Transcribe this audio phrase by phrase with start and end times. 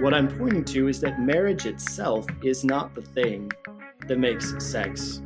[0.00, 3.52] What I'm pointing to is that marriage itself is not the thing
[4.08, 5.20] that makes sex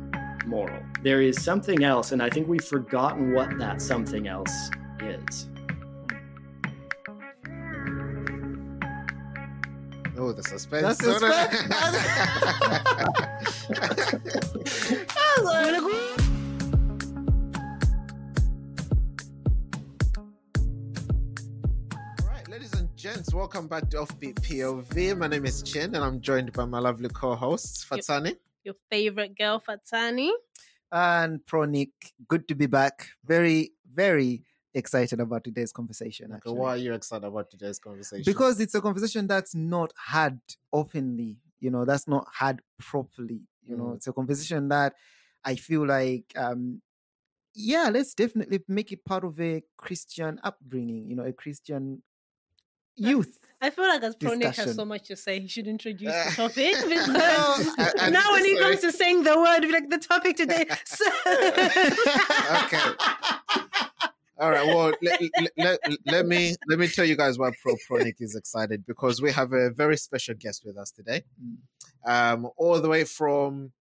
[0.45, 0.83] moral.
[1.01, 4.51] There is something else, and I think we've forgotten what that something else
[4.99, 5.47] is.
[10.17, 10.97] Oh, the suspense.
[10.97, 11.23] That's
[16.17, 16.17] All
[23.25, 25.17] and gents, welcome back to Offbeat POV.
[25.17, 28.35] My name is Chin, and I'm joined by my lovely co-host Fatani.
[28.63, 30.31] Your favorite girl, Fatani.
[30.91, 31.91] and Pronik,
[32.27, 33.09] good to be back.
[33.25, 34.43] Very, very
[34.73, 36.27] excited about today's conversation.
[36.27, 36.53] Okay, Actually.
[36.53, 38.23] why are you excited about today's conversation?
[38.25, 40.39] Because it's a conversation that's not had
[40.71, 43.41] openly, you know, that's not had properly.
[43.63, 43.95] You know, Mm.
[43.95, 44.93] it's a conversation that
[45.43, 46.81] I feel like, um,
[47.55, 52.03] yeah, let's definitely make it part of a Christian upbringing, you know, a Christian
[52.95, 53.39] youth.
[53.61, 56.75] I feel like as Pronik has so much to say, he should introduce the topic.
[56.87, 56.87] No,
[57.57, 59.97] Because I- I now, when he just- comes to saying the word, be like the
[59.97, 60.65] topic today.
[60.85, 61.05] So-
[62.65, 62.91] Okay.
[64.37, 64.67] All right.
[64.67, 65.21] Well, let,
[65.57, 69.31] let, let me let me tell you guys why Pro Pronic is excited because we
[69.31, 71.57] have a very special guest with us today, Mm.
[72.05, 73.71] um, all the way from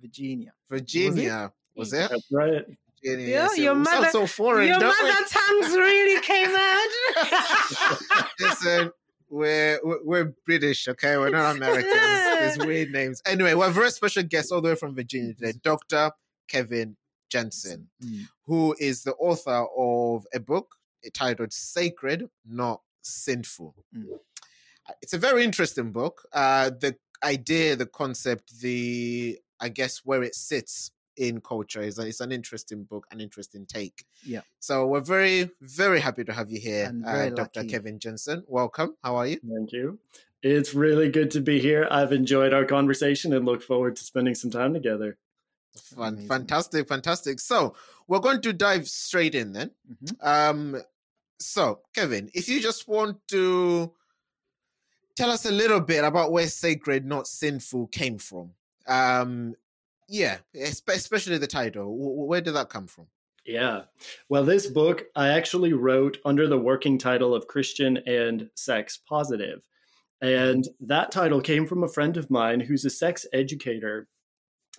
[0.00, 0.52] Virginia.
[0.68, 1.52] Virginia.
[1.76, 2.10] Was it?
[2.10, 2.64] That's right.
[3.02, 3.26] Virginia.
[3.28, 4.68] Yeah, your mother- so foreign.
[4.68, 8.00] Your mother tongues really came out.
[8.40, 8.92] Listen,
[9.28, 11.16] we're we're- we're British, okay?
[11.16, 11.92] We're not Americans.
[11.92, 13.22] There's weird names.
[13.26, 16.10] Anyway, we have a very special guest all the way from Virginia today, Doctor
[16.48, 16.96] Kevin
[17.30, 17.88] Jenson.
[18.04, 18.26] Mm.
[18.46, 20.74] who is the author of a book
[21.14, 23.74] titled Sacred, Not Sinful.
[23.96, 24.06] Mm.
[24.88, 26.22] Uh, It's a very interesting book.
[26.32, 30.90] Uh, the idea, the concept, the I guess where it sits
[31.20, 34.04] in culture is it's an interesting book, an interesting take.
[34.24, 34.40] Yeah.
[34.58, 37.64] So we're very, very happy to have you here, uh, Dr.
[37.64, 38.42] Kevin Jenson.
[38.48, 38.96] Welcome.
[39.04, 39.38] How are you?
[39.46, 39.98] Thank you.
[40.42, 41.86] It's really good to be here.
[41.90, 45.18] I've enjoyed our conversation and look forward to spending some time together.
[45.76, 46.28] Fun, Amazing.
[46.28, 47.38] fantastic, fantastic.
[47.40, 47.74] So
[48.08, 49.70] we're going to dive straight in then.
[49.92, 50.26] Mhm.
[50.26, 50.82] Um,
[51.38, 53.92] so Kevin, if you just want to
[55.16, 58.54] tell us a little bit about where sacred, not sinful, came from.
[58.86, 59.54] Um,
[60.10, 61.86] yeah, especially the title.
[61.86, 63.06] Wh- wh- Where did that come from?
[63.46, 63.82] Yeah.
[64.28, 69.60] Well, this book I actually wrote under the working title of Christian and Sex Positive.
[70.22, 70.48] Mm-hmm.
[70.50, 74.08] And that title came from a friend of mine who's a sex educator.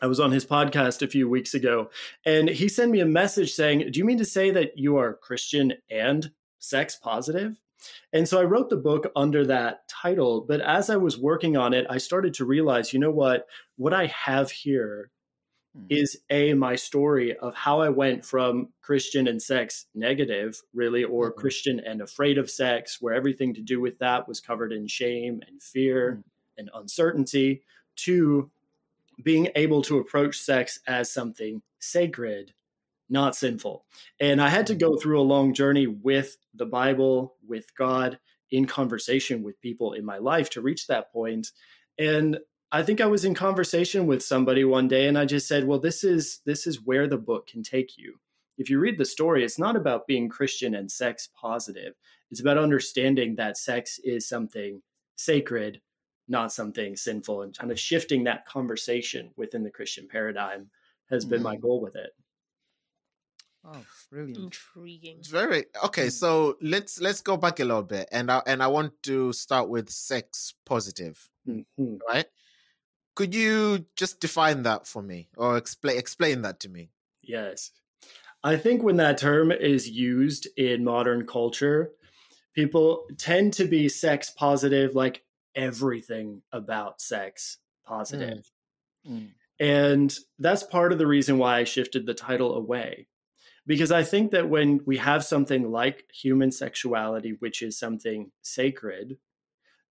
[0.01, 1.91] I was on his podcast a few weeks ago,
[2.25, 5.13] and he sent me a message saying, Do you mean to say that you are
[5.13, 7.59] Christian and sex positive?
[8.13, 10.41] And so I wrote the book under that title.
[10.41, 13.47] But as I was working on it, I started to realize, you know what?
[13.77, 15.09] What I have here
[15.75, 15.85] Hmm.
[15.89, 21.31] is a my story of how I went from Christian and sex negative, really, or
[21.31, 21.37] Mhm.
[21.37, 25.41] Christian and afraid of sex, where everything to do with that was covered in shame
[25.47, 26.23] and fear Mm.
[26.57, 27.63] and uncertainty,
[27.97, 28.51] to
[29.23, 32.53] being able to approach sex as something sacred,
[33.09, 33.85] not sinful.
[34.19, 38.65] And I had to go through a long journey with the Bible, with God, in
[38.65, 41.51] conversation with people in my life to reach that point.
[41.97, 42.39] And
[42.71, 45.79] I think I was in conversation with somebody one day and I just said, "Well,
[45.79, 48.19] this is this is where the book can take you."
[48.57, 51.95] If you read the story, it's not about being Christian and sex positive.
[52.29, 54.81] It's about understanding that sex is something
[55.15, 55.81] sacred,
[56.27, 60.69] not something sinful and kind of shifting that conversation within the Christian paradigm
[61.09, 62.11] has been my goal with it.
[63.63, 65.17] Oh, really Intriguing.
[65.19, 66.07] It's very okay.
[66.07, 66.11] Mm.
[66.11, 69.69] So let's let's go back a little bit, and I and I want to start
[69.69, 71.99] with sex positive, Mhm.
[72.07, 72.25] right?
[73.15, 76.89] Could you just define that for me, or explain explain that to me?
[77.21, 77.71] Yes.
[78.43, 81.91] I think when that term is used in modern culture,
[82.55, 85.23] people tend to be sex positive, like
[85.55, 88.51] everything about sex positive.
[89.07, 89.29] Mm.
[89.59, 93.07] And that's part of the reason why I shifted the title away.
[93.67, 99.17] Because I think that when we have something like human sexuality, which is something sacred,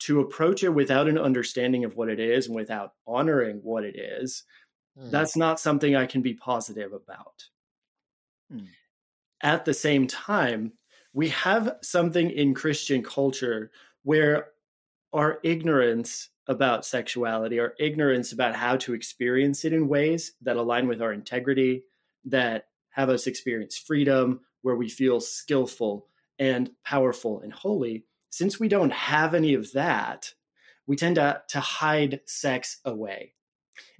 [0.04, 3.96] to approach it without an understanding of what it is and without honoring what it
[3.96, 4.44] is,
[4.96, 5.10] Hmm.
[5.10, 7.48] that's not something I can be positive about.
[8.50, 8.66] Hmm.
[9.40, 10.72] At the same time,
[11.12, 13.70] we have something in Christian culture
[14.02, 14.50] where
[15.12, 20.88] our ignorance about sexuality, our ignorance about how to experience it in ways that align
[20.88, 21.84] with our integrity,
[22.24, 26.08] that have us experience freedom, where we feel skillful
[26.38, 30.32] and powerful and holy, since we don't have any of that,
[30.86, 33.34] we tend to, to hide sex away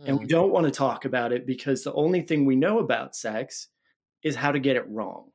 [0.05, 0.29] and we Mm.
[0.29, 3.69] don't want to talk about it because the only thing we know about sex
[4.23, 5.31] is how to get it wrong.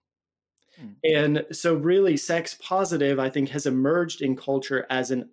[0.82, 0.96] Mm.
[1.04, 5.30] And so, really, sex positive, I think, has emerged in culture as an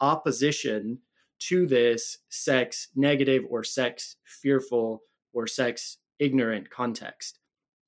[0.00, 0.98] opposition
[1.40, 5.02] to this sex negative or sex fearful
[5.32, 7.38] or sex ignorant context.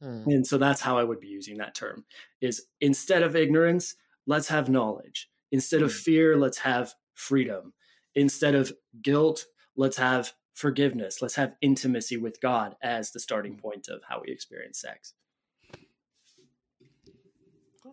[0.03, 0.27] Mm.
[0.27, 2.05] And so that's how I would be using that term
[2.41, 3.95] is instead of ignorance,
[4.27, 5.31] let's have knowledge.
[5.53, 6.01] Instead of Mm.
[6.01, 7.73] fear, let's have freedom.
[8.15, 9.47] Instead of guilt,
[9.77, 11.23] let's have forgiveness.
[11.23, 15.15] Let's have intimacy with God as the starting point of how we experience sex.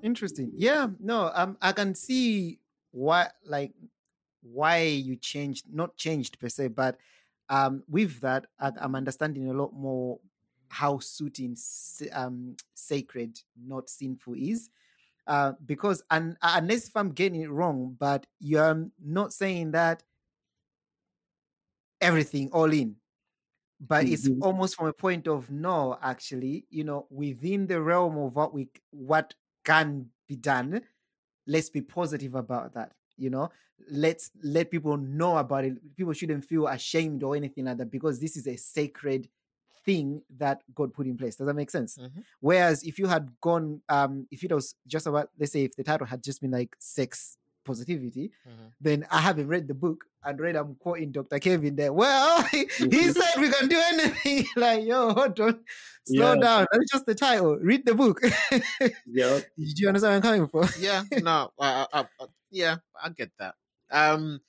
[0.01, 0.51] Interesting.
[0.55, 2.59] Yeah, no, um, I can see
[2.91, 3.73] why, like,
[4.41, 6.97] why you changed, not changed per se, but
[7.49, 10.19] um, with that, I, I'm understanding a lot more
[10.69, 11.55] how suiting
[12.11, 14.69] um, sacred, not sinful is.
[15.25, 20.03] Uh, because and unless if I'm getting it wrong, but you're not saying that
[22.01, 22.97] everything all in,
[23.79, 24.41] but it's Mhm.
[24.41, 28.69] almost from a point of no, actually, you know, within the realm of what we
[28.91, 29.35] what
[29.65, 30.83] can be done,
[31.47, 32.93] let's be positive about that.
[33.17, 33.51] You know,
[33.89, 35.95] let's let people know about it.
[35.97, 39.29] People shouldn't feel ashamed or anything like that because this is a sacred
[39.85, 41.35] thing that God put in place.
[41.35, 41.97] Does that make sense?
[41.97, 42.23] Mhm.
[42.39, 45.83] Whereas if you had gone, um, if it was just about, let's say, if the
[45.83, 48.71] title had just been like sex positivity, Mhm.
[48.81, 50.55] then I haven't read the book and read.
[50.55, 51.39] I'm quoting Dr.
[51.39, 51.93] Kevin there.
[51.93, 53.13] Well, he Mhm.
[53.13, 54.45] said we can do anything.
[54.55, 55.63] like, yo, hold on,
[56.05, 56.41] slow Yeah.
[56.41, 56.67] down.
[56.71, 57.57] That's just the title.
[57.57, 58.21] Read the book.
[59.05, 59.47] Yep.
[59.57, 60.67] Do you understand where I'm coming from?
[60.79, 63.55] yeah no I, I, I, yeah i get that
[63.91, 64.39] um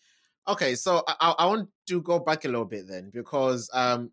[0.48, 4.10] okay so I, I want to go back a little bit then because um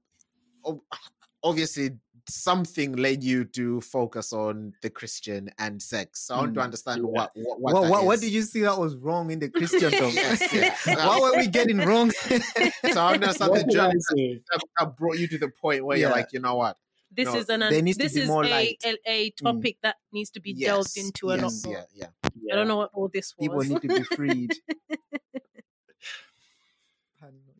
[1.44, 1.92] obviously
[2.30, 6.64] something led you to focus on the christian and sex so i want to Mm,
[6.66, 7.08] understand yeah.
[7.08, 8.22] what what what, What, what, what is.
[8.22, 10.12] did you see that was wrong in the Christendom?
[10.14, 10.76] Yes, yeah.
[11.08, 12.12] what were we getting wrong?
[12.92, 15.84] so i understand What the did I journey that, that brought you to the point
[15.84, 16.78] where you're like you know what
[17.12, 18.78] This No, is an there needs to this be is more a, light.
[18.86, 21.74] a a topic that needs to be delved into a lot yes, more.
[21.74, 22.08] yeah
[22.44, 23.48] yeah I don't know what all this was.
[23.48, 24.54] People need to be freed.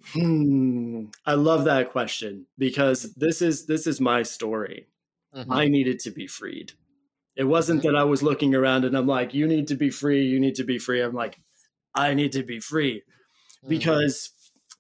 [0.04, 1.06] Hmm.
[1.26, 4.88] I love that question because this is this is my story.
[5.36, 5.46] Mhm.
[5.50, 6.74] I needed to be freed.
[7.36, 10.24] It wasn't that I was looking around and I'm like, you need to be free,
[10.26, 11.02] you need to be free.
[11.02, 11.40] I'm like,
[11.96, 13.04] I need to be free
[13.64, 13.70] Mhm.
[13.70, 14.32] because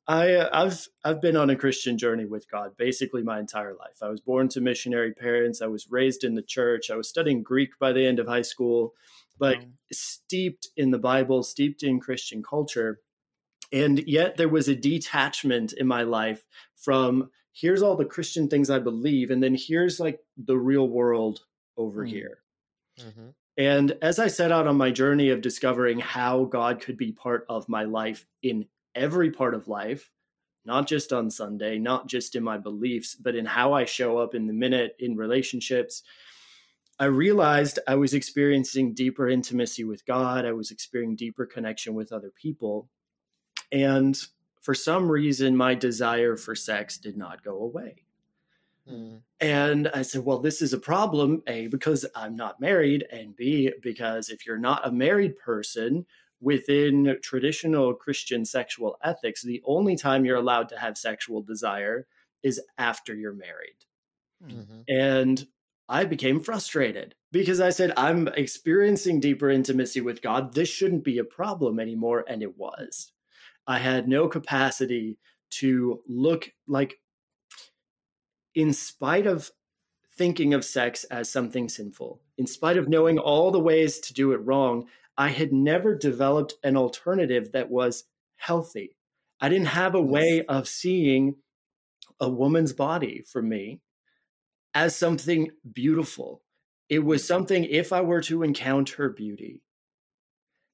[0.07, 3.97] I I've I've been on a Christian journey with God basically my entire life.
[4.01, 5.61] I was born to missionary parents.
[5.61, 6.91] I was raised in the church.
[6.91, 8.95] I was studying Greek by the end of high school,
[9.39, 13.01] but Um, steeped in the Bible, steeped in Christian culture.
[13.71, 16.45] And yet there was a detachment in my life
[16.75, 21.45] from here's all the Christian things I believe, and then here's like the real world
[21.77, 22.09] over Mm.
[22.09, 22.43] here.
[22.99, 23.33] Mhm.
[23.57, 27.45] And as I set out on my journey of discovering how God could be part
[27.49, 30.11] of my life in every part of life,
[30.63, 34.35] not just on Sunday, not just in my beliefs, but in how I show up
[34.35, 36.03] in the minute in relationships,
[36.99, 40.45] I realized I was experiencing deeper intimacy with God.
[40.45, 42.89] I was experiencing deeper connection with other people.
[43.71, 44.17] And
[44.61, 48.05] for some reason, my desire for sex did not go away.
[48.87, 49.23] Mhm.
[49.39, 53.71] And I said, well, this is a problem, A, because I'm not married, and B,
[53.81, 56.05] because if you're not a married person
[56.39, 62.07] within traditional Christian sexual ethics, the only time you're allowed to have sexual desire
[62.43, 63.77] is after you're married.
[64.41, 64.87] Mhm.
[64.87, 65.47] And
[65.89, 70.53] I became frustrated because I said, I'm experiencing deeper intimacy with God.
[70.53, 72.23] This shouldn't be a problem anymore.
[72.27, 73.11] And it was.
[73.71, 75.17] I had no capacity
[75.61, 76.99] to look like,
[78.53, 79.49] in spite of
[80.17, 84.33] thinking of sex as something sinful, in spite of knowing all the ways to do
[84.33, 84.87] it wrong,
[85.17, 88.03] I had never developed an alternative that was
[88.35, 88.97] healthy.
[89.39, 91.37] I didn't have a way of seeing
[92.19, 93.79] a woman's body for me
[94.73, 96.41] as something beautiful.
[96.89, 97.27] It was mm-hmm.
[97.27, 99.61] something, if I were to encounter beauty,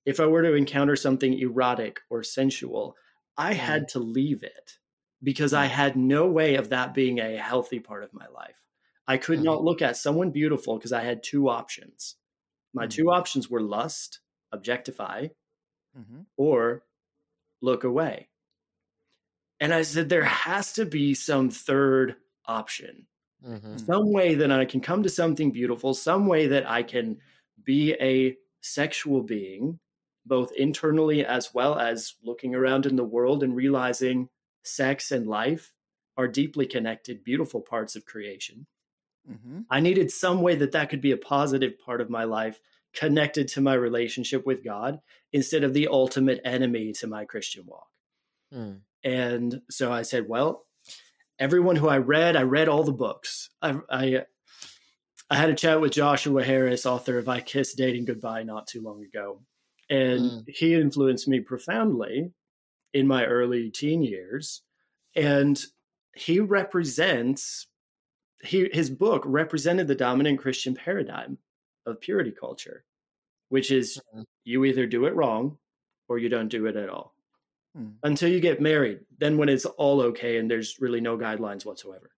[0.07, 2.97] if I were to encounter something erotic or sensual,
[3.37, 4.79] I had to leave it
[5.23, 8.63] because I had no way of that being a healthy part of my life.
[9.07, 9.43] I could Mhm.
[9.43, 12.17] not look at someone beautiful because I had two options.
[12.73, 12.89] My Mhm.
[12.89, 14.21] two options were lust,
[14.53, 15.29] objectify,
[15.93, 16.27] Mhm.
[16.37, 16.85] or
[17.61, 18.29] look away.
[19.59, 23.07] And I said, there has to be some third option,
[23.41, 23.89] Mhm.
[23.89, 27.21] some way that I can come to something beautiful, some way that I can
[27.63, 29.79] be a sexual being,
[30.27, 34.29] both internally as well as looking around in the world and realizing
[34.63, 35.73] sex and life
[36.17, 38.67] are deeply connected, beautiful parts of creation.
[39.29, 39.65] Mhm.
[39.69, 42.59] I needed some way that that could be a positive part of my life
[42.93, 44.99] connected to my relationship with God
[45.31, 47.89] instead of the ultimate enemy to my Christian walk.
[48.53, 48.81] Mm.
[49.03, 50.65] And so I said, well,
[51.37, 53.49] everyone who I read, I read all the books.
[53.61, 54.25] I, I,
[55.29, 58.81] I had a chat with Joshua Harris, author of I Kissed Dating Goodbye, not too
[58.81, 59.41] long ago.
[59.89, 60.49] And Mm.
[60.49, 62.33] he influenced me profoundly
[62.93, 64.63] in my early teen years.
[65.15, 65.63] And
[66.15, 67.67] he represents
[68.43, 71.39] he his book represented the dominant Christian paradigm
[71.85, 72.85] of purity culture,
[73.49, 74.25] which is Mhm.
[74.43, 75.59] you either do it wrong
[76.07, 77.15] or you don't do it at all.
[77.75, 77.91] Hmm.
[78.03, 82.11] Until you get married, then when it's all okay and there's really no guidelines whatsoever.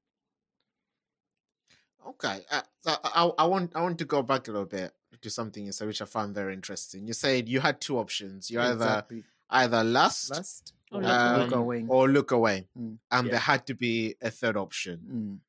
[2.06, 5.30] Okay, uh, I, I, I want I want to go back a little bit to
[5.30, 7.08] something you said, which I found very interesting.
[7.08, 8.50] You said you had two options.
[8.52, 9.24] You either Exactly.
[9.50, 11.38] either lust Lust Or or look away.
[11.40, 11.86] look away.
[11.90, 12.98] or look away, Mm.
[13.12, 13.32] and Yeah.
[13.32, 15.00] there had to be a third option.
[15.12, 15.40] Mm.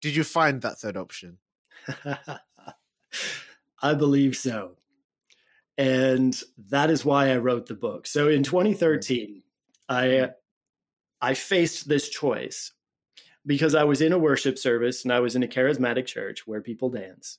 [0.00, 1.38] Did you find that third option?
[3.82, 4.76] I believe so.
[5.76, 8.06] And that is why I wrote the book.
[8.06, 9.42] So in 2013,
[9.88, 10.30] I
[11.20, 12.72] I faced this choice
[13.46, 16.60] because I was in a worship service and I was in a charismatic church where
[16.60, 17.38] people dance.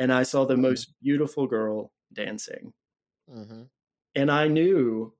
[0.00, 2.72] And I saw the most beautiful girl dancing.
[3.32, 3.62] Mm-hmm.
[4.16, 5.14] And I knew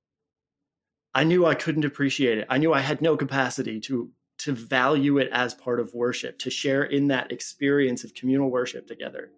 [1.15, 2.47] I knew I couldn't appreciate it.
[2.49, 6.51] I knew I had no capacity to to value it as part of worship, to
[6.51, 9.31] share in that experience of communal worship together.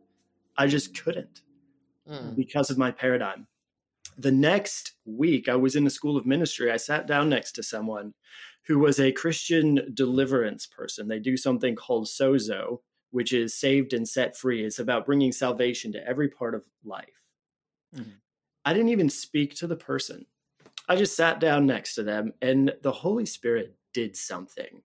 [0.56, 1.42] I just couldn't
[2.08, 2.34] Mm.
[2.34, 3.46] because of my paradigm.
[4.18, 6.70] The next week, I was in the school of ministry.
[6.70, 8.14] I sat down next to someone
[8.66, 11.08] who was a Christian deliverance person.
[11.08, 12.80] They do something called sozo,
[13.12, 14.64] which is saved and set free.
[14.64, 17.28] It's about bringing salvation to every part of life.
[17.95, 18.21] Mhm.
[18.64, 20.26] I didn't even speak to the person.
[20.88, 24.83] I just sat down next to them, and the Holy Spirit did something.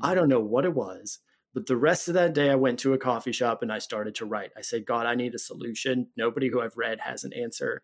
[0.00, 0.14] I Mm.
[0.16, 1.20] don't know what it was,
[1.52, 4.14] but the rest of that day, I went to a coffee shop and I started
[4.16, 4.50] to write.
[4.56, 6.10] I said, God, I need a solution.
[6.16, 7.82] Nobody who I've read has an answer.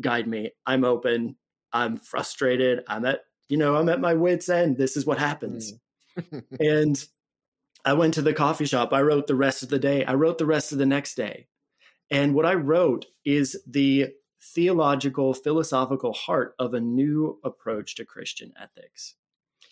[0.00, 0.52] Guide me.
[0.66, 1.36] I'm open.
[1.72, 2.84] I'm frustrated.
[2.86, 4.76] I'm at, you know, I'm at my wits' end.
[4.76, 5.72] This is what happens.
[6.60, 7.04] and
[7.84, 8.92] I went to the coffee shop.
[8.92, 10.04] I wrote the rest of the day.
[10.04, 11.48] I wrote the rest of the next day.
[12.10, 14.08] And what I wrote is the
[14.40, 19.14] theological, philosophical heart of a new approach to Christian ethics.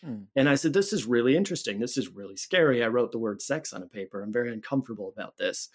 [0.02, 0.25] Hmm.
[0.35, 1.78] And I said, This is really interesting.
[1.78, 2.83] This is really scary.
[2.83, 4.23] I wrote the word sex on a paper.
[4.23, 5.69] I'm very uncomfortable about this.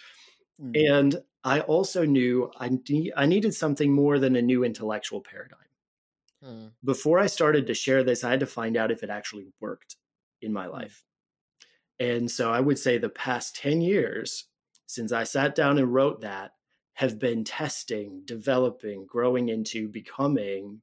[0.62, 0.91] Mm.
[0.91, 5.60] And I also knew I, ne- I needed something more than a new intellectual paradigm.
[6.44, 6.72] Mm.
[6.84, 9.96] Before I started to share this, I had to find out if it actually worked
[10.41, 11.03] in my life.
[12.00, 14.46] And so I would say the past 10 years
[14.86, 16.51] since I sat down and wrote that
[16.98, 20.82] have been testing, developing, growing into becoming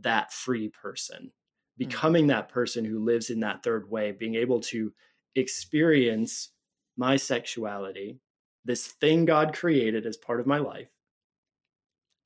[0.00, 1.28] that free person, hmm.
[1.76, 4.92] becoming that person who lives in that third way, being able to
[5.34, 6.50] experience
[6.96, 8.18] my sexuality,
[8.64, 10.88] this thing God created as part of my life,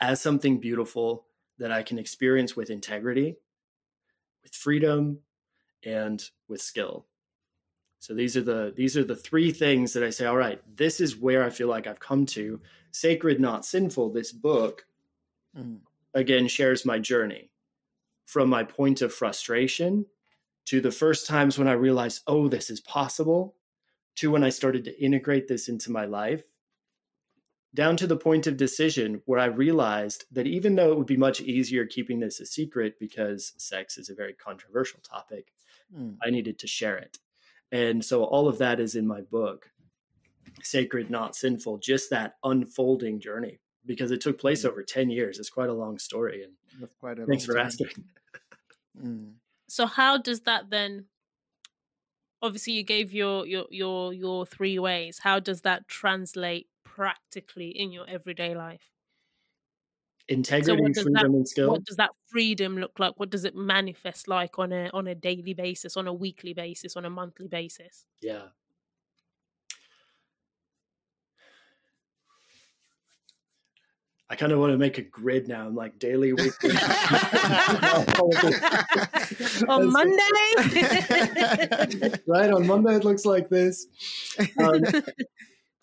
[0.01, 1.27] as something beautiful
[1.59, 3.35] that I can experience with integrity,
[4.45, 5.19] with freedom,
[5.85, 7.08] and with skill.
[8.01, 11.01] So these are the these are the three things that I say, all right, this
[11.01, 12.61] is where I feel like I've come to.
[12.91, 14.87] Sacred Not Sinful, this book,
[15.57, 15.81] Mm.
[16.15, 17.51] again shares my journey
[18.27, 20.05] from my point of frustration
[20.67, 23.57] to the first times when I realized, oh, this is possible,
[24.17, 26.43] to when I started to integrate this into my life,
[27.75, 31.17] down to the point of decision where I realized that even though it would be
[31.17, 35.53] much easier keeping this a secret because sex is a very controversial topic,
[35.97, 36.19] Mm.
[36.23, 37.19] I needed to share it.
[37.73, 39.71] And so all of that is in my book,
[40.63, 44.71] Sacred Not Sinful, just that unfolding journey because it took place Mm.
[44.71, 45.39] over 10 years.
[45.39, 46.43] It's quite a long story.
[46.45, 47.67] And That's quite a thanks long for time.
[47.67, 48.05] asking.
[48.99, 49.35] Mm.
[49.69, 51.07] So how does that then?
[52.43, 55.19] Obviously, you gave your your your your three ways.
[55.21, 58.91] How does that translate practically in your everyday life?
[60.29, 61.71] Integrity, what does that- freedom, and skill.
[61.71, 63.19] What does that freedom look like?
[63.19, 66.97] What does it manifest like on a on a daily basis, on a weekly basis,
[66.97, 68.05] on a monthly basis?
[68.21, 68.49] Yeah.
[74.31, 75.67] I kind of want to make a grid now.
[75.67, 76.71] I'm like daily, weekly.
[79.69, 80.19] On Monday.
[82.27, 83.87] right on Monday, it looks like this.
[84.59, 84.85] Um,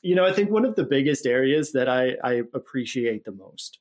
[0.03, 3.79] you know, I think one of the biggest areas that I, I appreciate the most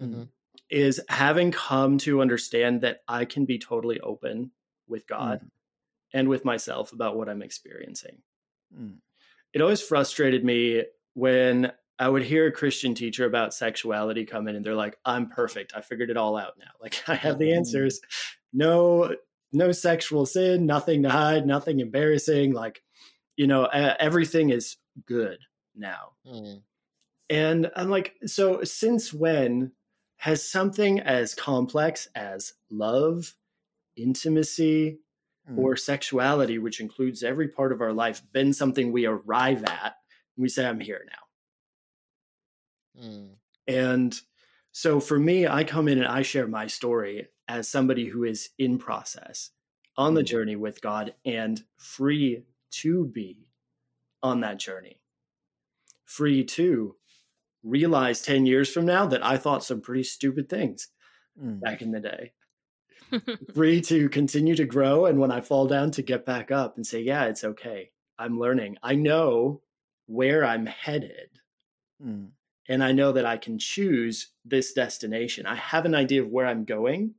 [0.00, 0.28] Mhm.
[0.70, 4.50] is having come to understand that I can be totally open
[4.88, 5.50] with God
[6.12, 8.22] and with myself about what I'm experiencing.
[8.76, 8.98] Mm.
[9.52, 10.84] It always frustrated me
[11.14, 15.28] when I would hear a Christian teacher about sexuality come in and they're like, I'm
[15.28, 15.74] perfect.
[15.76, 16.70] I figured it all out now.
[16.80, 17.56] Like I have the Mm.
[17.58, 18.00] answers.
[18.52, 19.14] No,
[19.52, 22.52] no sexual sin, nothing to hide, nothing embarrassing.
[22.52, 22.82] Like,
[23.36, 25.38] you know, everything is good
[25.76, 26.12] now.
[26.26, 26.62] Mm.
[27.30, 29.72] And I'm like, so since when
[30.24, 33.34] has something as complex as love,
[33.94, 34.98] intimacy,
[35.46, 35.58] Mm.
[35.58, 39.96] or sexuality, which includes every part of our life, been something we arrive at?
[40.34, 41.06] And we say, I'm here
[42.96, 43.02] now.
[43.02, 43.36] Mm.
[43.66, 44.20] And
[44.72, 48.50] So for me, I come in and I share my story as somebody who is
[48.58, 49.50] in process
[49.96, 50.26] on the Mm.
[50.26, 52.46] journey with God and free
[52.82, 53.46] to be
[54.22, 55.00] on that journey.
[56.06, 56.96] Free to
[57.64, 60.88] realize 10 years from now that I thought some pretty stupid things
[61.42, 61.60] Mm.
[61.60, 62.32] back in the day.
[63.54, 65.06] Free to continue to grow.
[65.06, 67.90] And when I fall down, to get back up and say, yeah, it's okay.
[68.20, 68.78] I'm learning.
[68.84, 69.62] I know
[70.06, 71.30] where I'm headed.
[72.00, 72.28] Mm.
[72.68, 75.44] And I know that I can choose this destination.
[75.44, 77.14] I have an idea of where I'm going,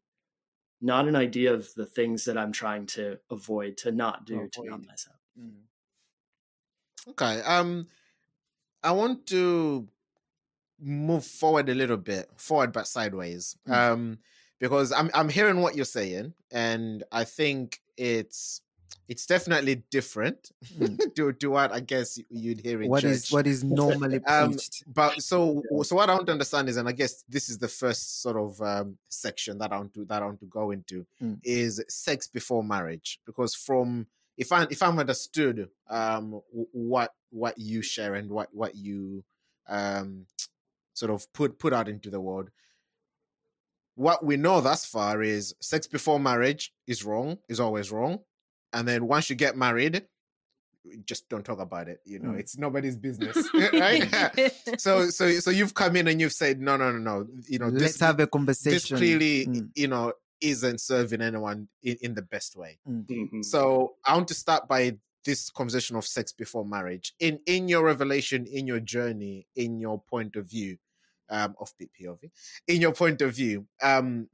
[0.81, 4.63] not an idea of the things that I'm trying to avoid, to not do, to
[4.63, 5.19] not mess up.
[5.37, 5.63] Mm.
[7.09, 7.41] Okay.
[7.41, 7.87] Um,
[8.81, 9.87] I want to
[10.79, 13.57] move forward a little bit, forward but sideways.
[13.67, 13.73] Mm.
[13.93, 14.19] Um,
[14.59, 18.61] because I'm I'm hearing what you're saying, and I think it's
[19.07, 20.97] it's definitely different Mm.
[21.15, 23.11] to to what I guess you'd hear in What church.
[23.11, 24.83] is what is normally Um, preached?
[24.87, 27.67] but so so what I want to understand is, and I guess this is the
[27.67, 31.05] first sort of um, section that I want to that I want to go into
[31.21, 31.39] Mm.
[31.43, 36.41] is sex before marriage, because from if I if I'm understood um
[36.71, 39.23] what what you share and what what you
[39.67, 40.25] um
[40.95, 42.49] sort of put put out into the world,
[43.95, 48.19] what we know thus far is sex before marriage is wrong, is always wrong,
[48.73, 50.05] and then once you get married,
[51.05, 51.99] just don't talk about it.
[52.05, 52.39] You know, Mm.
[52.39, 54.51] it's nobody's business, right?
[54.77, 57.67] so so so you've come in and you've said no no no no you know
[57.67, 58.73] Let's this have a conversation.
[58.73, 59.69] this clearly Mm.
[59.75, 63.43] you know isn't serving anyone in, in the best way Mhm.
[63.43, 67.83] so i want to start by this conversation of sex before marriage in in your
[67.85, 70.77] revelation in your journey in your point of view
[71.29, 72.29] um of POV
[72.67, 74.27] in your point of view um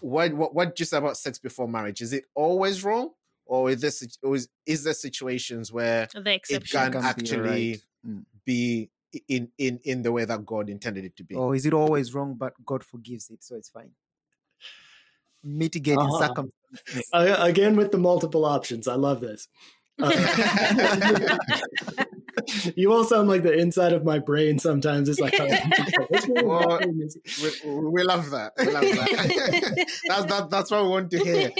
[0.00, 3.10] what what what just about sex before marriage is it always wrong
[3.46, 7.80] or is this or is, is there situations where the it can Can actually alright.
[8.06, 8.24] Mm.
[8.44, 8.90] be
[9.28, 12.12] in in in the way that god intended it to be Or is it always
[12.14, 13.92] wrong, but God forgives it, so it's fine?
[15.42, 16.18] Mitigating Uh-huh.
[16.18, 17.08] circumstances.
[17.12, 18.88] Again with the multiple options.
[18.88, 19.46] I love this.
[20.02, 20.10] Uh,
[22.76, 25.08] you all sound like the inside of my brain sometimes.
[25.08, 25.46] It's like, oh,
[26.08, 28.52] which one Well, we, we love that.
[28.58, 29.86] We love that.
[30.08, 31.50] that's that, that's what we want to hear.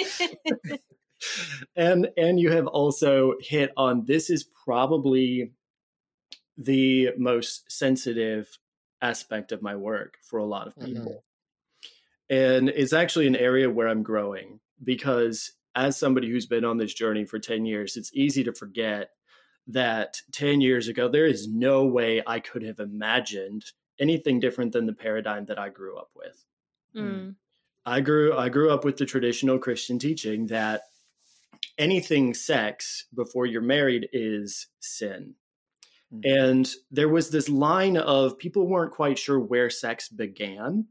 [1.77, 5.53] and and you have also hit on this is probably
[6.57, 8.59] the most sensitive
[9.01, 10.87] aspect of my work for a lot of mm-hmm.
[10.87, 11.25] people
[12.31, 16.95] and it's actually an area where i'm growing because as somebody who's been on this
[16.95, 19.11] journey for 10 years it's easy to forget
[19.67, 23.65] that 10 years ago there is no way i could have imagined
[23.99, 26.45] anything different than the paradigm that i grew up with
[26.97, 27.35] Mm.
[27.87, 30.83] I grew I grew up with the traditional Christian teaching that
[31.79, 35.35] anything sex before you're married is sin.
[36.13, 36.49] Mm.
[36.51, 40.87] And there was this line of people weren't quite sure where sex began.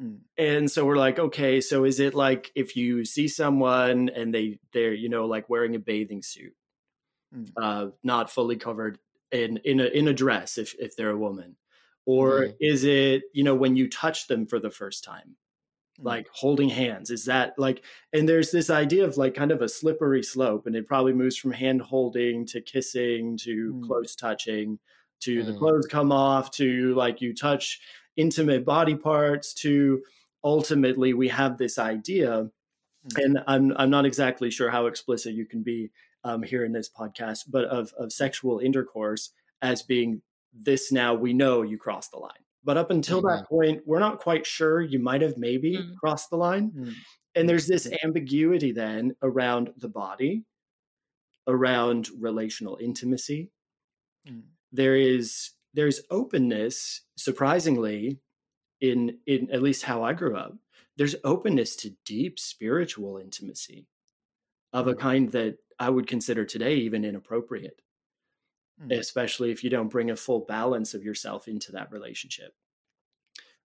[0.00, 0.18] Mm.
[0.38, 4.58] And so we're like, okay, so is it like if you see someone and they
[4.72, 6.54] they're, you know, like wearing a bathing suit,
[7.34, 7.50] Mm.
[7.56, 8.98] uh, not fully covered
[9.30, 11.56] in in a in a dress if if they're a woman?
[12.04, 12.56] Or Mhm.
[12.60, 15.36] is it, you know, when you touch them for the first time?
[16.00, 16.04] Mm.
[16.06, 19.68] like holding hands is that like and there's this idea of like kind of a
[19.68, 23.86] slippery slope and it probably moves from hand holding to kissing to Mm.
[23.86, 24.78] close touching
[25.20, 25.58] to the Mm.
[25.58, 27.80] clothes come off to like you touch
[28.16, 30.02] intimate body parts to
[30.44, 32.50] ultimately we have this idea
[33.08, 33.24] Mm.
[33.24, 35.90] and i'm i'm not exactly sure how explicit you can be
[36.24, 39.30] um, here in this podcast but of of sexual intercourse
[39.62, 42.30] as being this now we know you crossed the line
[42.64, 45.96] but up until that point we're not quite sure you might have maybe Mm.
[45.96, 46.94] crossed the line Mm.
[47.34, 50.44] and there's this ambiguity then around the body
[51.46, 53.50] around relational intimacy
[54.28, 54.42] Mm.
[54.70, 58.20] there is there's openness surprisingly
[58.80, 60.54] in in at least how i grew up
[60.96, 63.86] there's openness to deep spiritual intimacy
[64.72, 64.98] of a Mm.
[65.00, 67.78] kind that i would consider today even inappropriate
[68.82, 68.98] Mm.
[68.98, 72.52] especially if you don't bring a full balance of yourself into that relationship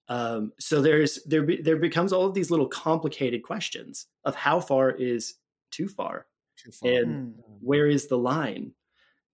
[0.09, 4.59] um, so there's there be, there becomes all of these little complicated questions of how
[4.59, 5.35] far is
[5.71, 6.27] too far
[6.61, 6.91] Too far.
[6.91, 7.43] and Mm.
[7.61, 8.73] where is the line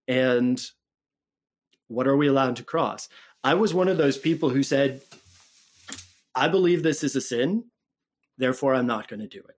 [0.08, 0.56] and
[1.88, 3.08] what are we allowed to cross
[3.42, 5.00] i was one of those people who said
[6.34, 7.64] i believe this is a sin
[8.38, 9.56] therefore i'm not going to do it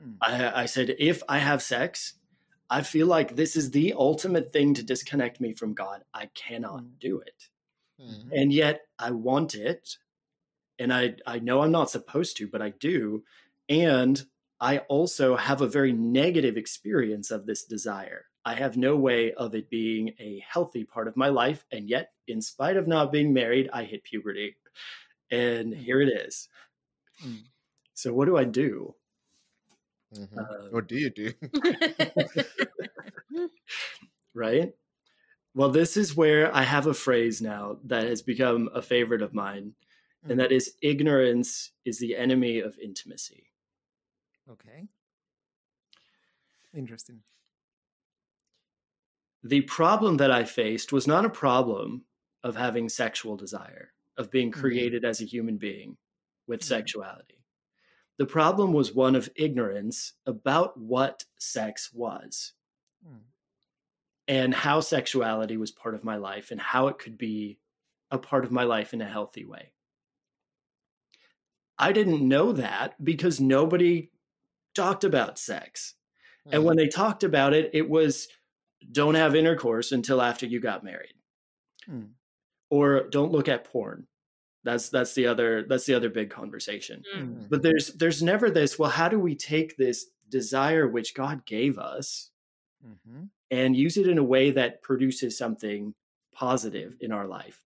[0.00, 0.16] Mm.
[0.20, 2.15] I, I said if i have sex
[2.70, 6.82] i feel like this is the ultimate thing to disconnect me from god i cannot
[6.82, 6.98] Mm.
[7.00, 7.48] do it
[8.00, 8.30] Mhm.
[8.32, 9.96] and yet I want it,
[10.78, 13.24] and I I know I'm not supposed to, but I do,
[13.68, 14.22] and
[14.60, 18.26] I also have a very negative experience of this desire.
[18.44, 22.12] I have no way of it being a healthy part of my life, and yet,
[22.28, 24.56] in spite of not being married, I hit puberty,
[25.30, 25.78] and Mm.
[25.78, 26.48] here it is.
[27.24, 27.44] Mm.
[27.94, 28.94] So what do I do?
[30.18, 30.38] Mhm.
[30.38, 31.32] Uh, what do you do?
[34.34, 34.72] right?
[35.54, 39.34] Well, this is where I have a phrase now that has become a favorite of
[39.34, 39.74] mine,
[40.24, 40.30] Mm.
[40.32, 43.50] and that is ignorance is the enemy of intimacy.
[44.48, 44.88] Okay.
[46.72, 47.22] Interesting.
[49.42, 52.04] The problem that I faced was not a problem
[52.42, 54.52] of having sexual desire, of being Mhm.
[54.52, 55.96] created as a human being
[56.46, 56.64] with Mhm.
[56.64, 57.35] sexuality.
[58.18, 62.52] The problem was one of ignorance about what sex was.
[63.06, 63.20] Mm.
[64.28, 67.58] and how sexuality was part of my life and how it could be
[68.10, 69.72] a part of my life in a healthy way.
[71.78, 74.10] I didn't know that because nobody
[74.74, 75.94] talked about sex.
[76.50, 78.28] And when they talked about it, it was
[78.90, 81.14] don't have intercourse until after you got married.
[81.90, 82.10] Mm.
[82.70, 84.06] Or don't look at porn.
[84.66, 87.04] That's that's the other that's the other big conversation.
[87.16, 87.48] Mm.
[87.48, 91.78] But there's there's never this, well, how do we take this desire which God gave
[91.78, 92.32] us
[92.84, 93.30] Mhm.
[93.50, 95.94] and use it in a way that produces something
[96.32, 97.64] positive in our life.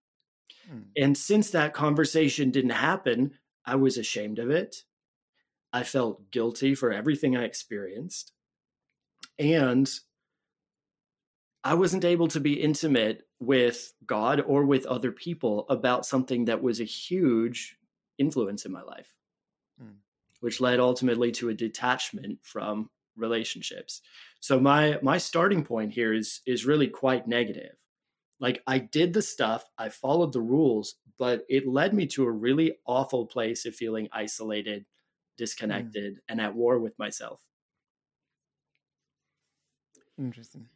[0.70, 0.84] Mm.
[0.96, 4.84] And since that conversation didn't happen, I was ashamed of it.
[5.72, 8.32] I felt guilty for everything I experienced.
[9.38, 9.90] And
[11.62, 16.62] I wasn't able to be intimate with God or with other people about something that
[16.62, 17.76] was a huge
[18.18, 19.14] influence in my life,
[19.80, 19.98] Mm.
[20.40, 24.00] which led ultimately to a detachment from relationships.
[24.40, 27.76] So my my starting point here is is really quite negative.
[28.38, 32.30] Like I did the stuff, I followed the rules, but it led me to a
[32.30, 34.86] really awful place of feeling isolated,
[35.36, 37.42] disconnected, and at war with myself.
[40.18, 40.68] Interesting.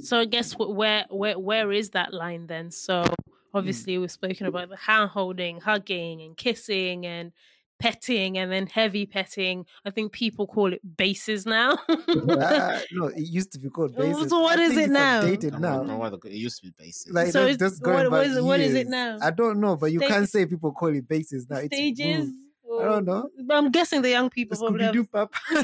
[0.00, 2.70] So I guess where where where is that line then?
[2.70, 3.14] So mm.
[3.54, 7.32] obviously we've spoken about the hand holding, hugging, and kissing, and
[7.78, 9.66] petting, and then heavy petting.
[9.84, 11.78] I think people call it bases now.
[11.88, 14.14] Ah, ah, ah, no, it used to be called bases.
[14.14, 14.30] basis.
[14.30, 15.22] so what I is it now?
[15.22, 15.76] Updated I now.
[15.78, 17.12] don't know why the- it used to be basic.
[17.12, 19.18] Like So it's- just going what- what back is it- what is it now?
[19.20, 21.56] I don't know, but you Sta- can't say people call it bases now.
[21.58, 22.26] It's Stages.
[22.26, 22.32] moved.
[22.68, 23.30] I don't know.
[23.44, 25.32] But I'm guessing the young people The have Scooby-Doo pap.
[25.50, 25.62] I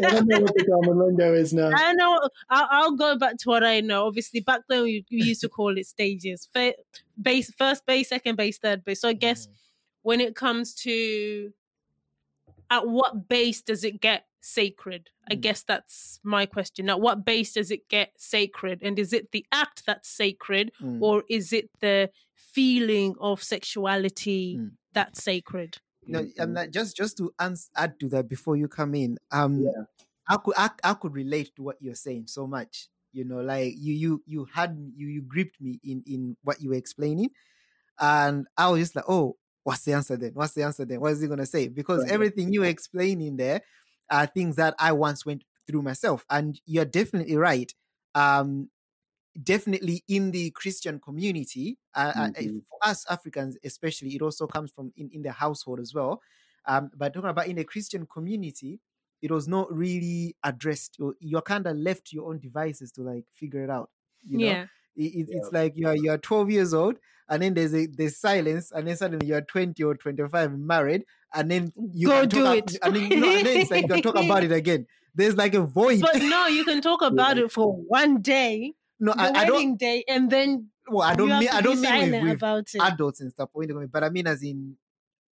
[0.00, 1.70] don't know what the common lingo is now.
[1.74, 2.20] I know.
[2.50, 4.06] I'll, I'll go back to what I know.
[4.06, 6.74] Obviously, back then we, we used to call it stages: Fa-
[7.20, 9.00] base, first base, second base, third base.
[9.00, 9.48] So I guess
[10.02, 11.52] when it comes to
[12.70, 15.10] at what base does it get sacred?
[15.30, 15.40] I Mm.
[15.40, 16.88] guess that's my question.
[16.90, 18.80] At what base does it get sacred?
[18.82, 21.00] And is it the act that's sacred, Mm.
[21.02, 24.70] or is it the feeling of sexuality Mm.
[24.92, 25.78] that's sacred?
[26.06, 29.18] No, I'm not, just just to ans- add to that before you come in.
[29.30, 29.84] Um, Yeah.
[30.28, 32.88] I could I, I could relate to what you're saying so much.
[33.12, 36.70] You know, like you you you had you you gripped me in in what you
[36.70, 37.30] were explaining,
[38.00, 40.32] and I was just like, oh, what's the answer then?
[40.34, 41.00] What's the answer then?
[41.00, 41.68] What is he gonna say?
[41.68, 42.10] Because Right.
[42.10, 43.62] everything you were explaining there
[44.10, 47.72] are things that I once went through myself, and you're definitely right.
[48.14, 48.70] Um,
[49.42, 52.64] definitely in the Christian community, uh, uh, Mhm.
[52.68, 56.22] for us Africans especially, it also comes from in, in the household as well.
[56.66, 58.80] Um, but talking about in the Christian community,
[59.22, 60.96] it was not really addressed.
[60.98, 63.90] You're, you're kind of left to your own devices to like figure it out.
[64.22, 64.66] You know, Yeah.
[64.96, 66.96] it, it, it's like you're you're 12 years old,
[67.28, 71.50] and then there's a there's silence, and then suddenly you're 20 or 25 married, and
[71.50, 72.76] then you Go do talk, it.
[72.82, 74.86] and then, you know, and then it's like you can talk about it again.
[75.14, 76.00] There's like a void.
[76.00, 79.52] But no, you can talk about it for one day, no, the I, I don't.
[79.54, 82.22] wedding day, and then Well, I don't you have mean to I don't mean with,
[82.22, 82.80] with about it.
[82.82, 83.50] adults and stuff,
[83.92, 84.76] but I mean as in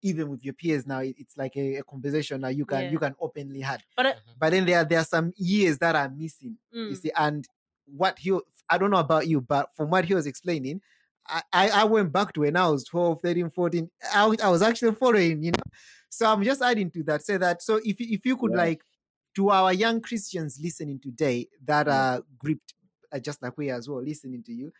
[0.02, 2.90] even with your peers now, it's like a, a conversation that you can Yeah.
[2.90, 3.83] you can openly have.
[3.96, 6.57] But uh, But then there there are some years that are missing.
[6.72, 7.44] You mm, see, and
[7.87, 8.38] what he
[8.70, 10.81] I don't know about you, but from what he was explaining,
[11.26, 13.90] I, I, I went back to when I was 12, 13, 14.
[14.14, 15.62] I, was- I was actually following, you know.
[16.11, 17.22] So I'm just adding to that.
[17.24, 18.59] Say that so if you- if you could Yeah.
[18.59, 18.83] like
[19.37, 21.94] to our young Christians listening today that Yeah.
[22.16, 22.74] are gripped
[23.21, 24.73] just like we as well, listening to you,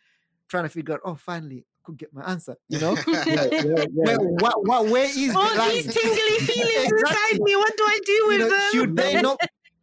[0.47, 2.95] trying to figure out, oh finally I could get my answer, you know?
[3.07, 3.85] Yeah, yeah, yeah.
[3.93, 6.99] where, what, what, where is all the these tingly feelings Exactly.
[6.99, 7.55] inside me.
[7.55, 8.71] What do I do You with know, them?
[8.71, 9.39] should they not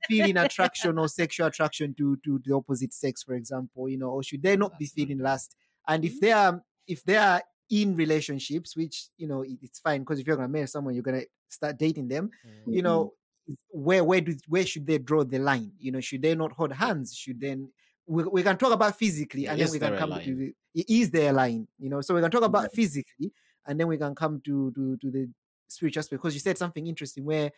[0.07, 4.23] feeling attraction or sexual attraction to to the opposite sex, for example, you know, or
[4.23, 5.57] should they not be That's feeling lust?
[5.89, 6.21] And if mm-hmm.
[6.21, 10.37] they are if they are in relationships, which you know it's fine because if you're
[10.37, 12.31] gonna marry someone, you're gonna start dating them.
[12.47, 12.73] Mm-hmm.
[12.73, 13.13] You know,
[13.49, 13.55] mm-hmm.
[13.71, 15.73] where where do where should they draw the line?
[15.79, 17.15] You know, should they not hold hands?
[17.15, 17.71] Should then
[18.07, 20.91] we, we can talk about physically Yeah, and then we can come to the it
[20.91, 22.01] is there a line, you know.
[22.03, 22.69] So we can talk about Yeah.
[22.75, 23.33] physically
[23.67, 25.29] and then we can come to to to the
[25.69, 27.51] spiritual aspect because you said something interesting where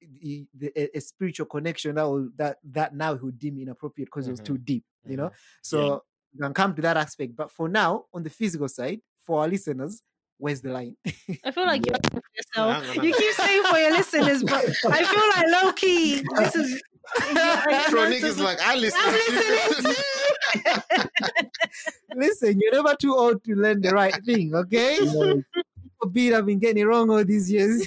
[0.00, 4.08] the, the, a, a spiritual connection that will, that that now he would deem inappropriate
[4.08, 4.44] because it was Mhm.
[4.44, 5.28] too deep, you know.
[5.28, 5.34] Mhm.
[5.62, 7.36] So we can come to that aspect.
[7.36, 10.02] But for now, on the physical side, for our listeners,
[10.40, 10.96] where's the line?
[11.44, 11.92] I feel like Yeah.
[11.92, 12.72] you're asking for yourself.
[12.82, 16.22] Hang on, hang You keep saying for your listeners, but I feel like low key.
[16.36, 16.82] This is.
[17.34, 19.00] yeah, Tronic is like, I listen.
[19.02, 19.94] I'm listening.
[22.14, 24.98] Listen, you're never too old to learn the right thing, okay?
[26.02, 27.86] Forbid I've been getting it wrong all these years.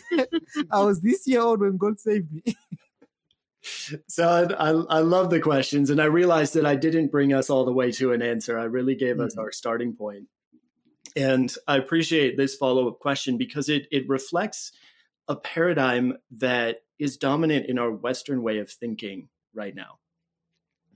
[0.72, 2.44] I was this year old when God saved me.
[4.08, 7.50] So I, I, I love the questions, and I realized that I didn't bring us
[7.50, 8.58] all the way to an answer.
[8.60, 9.40] I really gave us Mhm.
[9.40, 10.28] our starting point.
[11.16, 14.72] And I appreciate this follow up question because it, it reflects
[15.28, 20.00] a paradigm that is dominant in our Western way of thinking right now.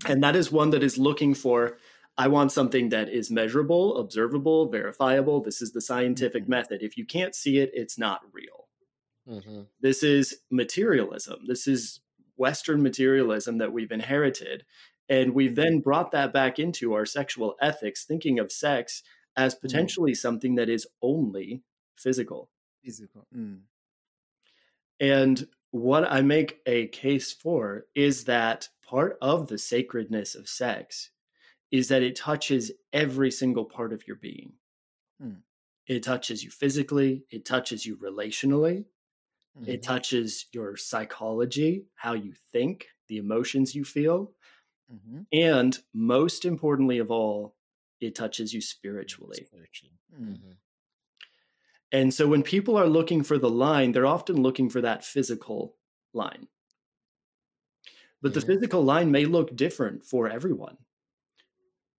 [0.08, 1.78] And that is one that is looking for
[2.20, 5.42] I want something that is measurable, observable, verifiable.
[5.42, 6.50] This is the scientific Mhm.
[6.50, 6.82] method.
[6.82, 8.68] If you can't see it, it's not real.
[9.28, 9.68] Mhm.
[9.82, 11.46] This is materialism.
[11.46, 12.00] This is
[12.36, 14.66] Western materialism that we've inherited.
[15.08, 19.04] And we've then brought that back into our sexual ethics, thinking of sex
[19.38, 21.64] as potentially something that is only
[21.98, 22.50] physical.
[22.84, 23.28] Physical.
[23.34, 23.68] Mm.
[25.00, 31.12] And what I make a case for is that part of the sacredness of sex
[31.72, 34.54] is that it touches every single part of your being.
[35.20, 35.44] Hmm.
[35.88, 38.86] It touches you physically, it touches you relationally,
[39.66, 39.84] It Mhm.
[39.84, 44.34] touches your psychology, how you think, the emotions you feel,
[44.90, 45.28] Mhm.
[45.34, 47.57] and most importantly of all,
[48.02, 49.50] it touches you spiritually.
[49.50, 50.00] Spiritually.
[50.12, 50.36] Mm.
[50.36, 50.58] Mhm.
[51.92, 55.76] And so when people are looking for the line, they're often looking for that physical
[56.14, 56.48] line.
[58.22, 58.42] But the Mhm.
[58.42, 60.78] physical line may look different for everyone.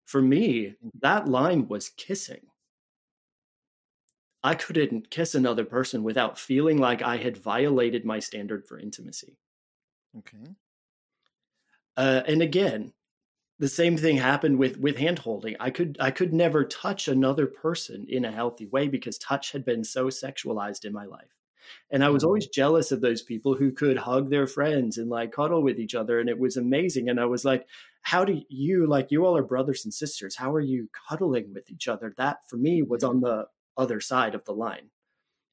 [0.07, 2.51] For me, that line was kissing.
[4.43, 9.39] I couldn't kiss another person without feeling like I had violated my standard for intimacy.
[10.15, 10.57] Okay.
[11.97, 12.93] Uh, and again,
[13.59, 15.57] the same thing happened with with hand holding.
[15.61, 19.65] I could I could never touch another person in a healthy way because touch had
[19.65, 21.35] been so sexualized in my life.
[21.91, 25.33] And I was always jealous of those people who could hug their friends and like
[25.33, 27.67] cuddle with each other and it was amazing and I was like
[28.03, 31.71] how do you like you all are brothers and sisters how are you cuddling with
[31.71, 34.91] each other that for me was on the other side of the line.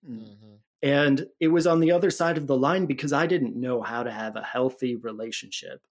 [0.08, 0.20] Mm.
[0.20, 0.60] Mhm.
[0.82, 4.04] And it was on the other side of the line because I didn't know how
[4.04, 5.86] to have a healthy relationship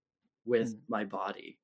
[0.46, 0.80] with Mm.
[0.88, 1.58] my body.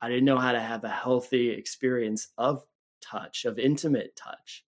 [0.00, 2.64] I didn't know how to have a healthy experience of
[3.00, 4.64] touch, of intimate touch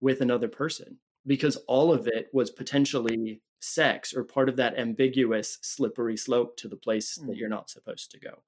[0.00, 5.58] with another person because all of it was potentially sex or part of that ambiguous,
[5.62, 7.36] slippery slope to the place that Mm.
[7.36, 8.42] you're not supposed to go.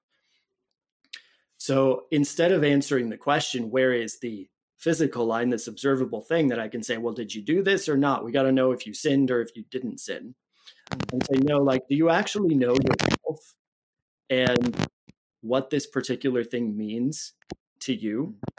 [1.56, 6.58] So instead of answering the question, where is the physical line, this observable thing that
[6.58, 8.24] I can say, well, did you do this or not?
[8.24, 10.34] We got to know if you sinned or if you didn't sin.
[10.90, 11.12] Mm.
[11.12, 13.54] And say, no, like, do you actually know yourself
[14.28, 14.88] and
[15.44, 17.34] what this particular thing means
[17.80, 18.50] to you mm.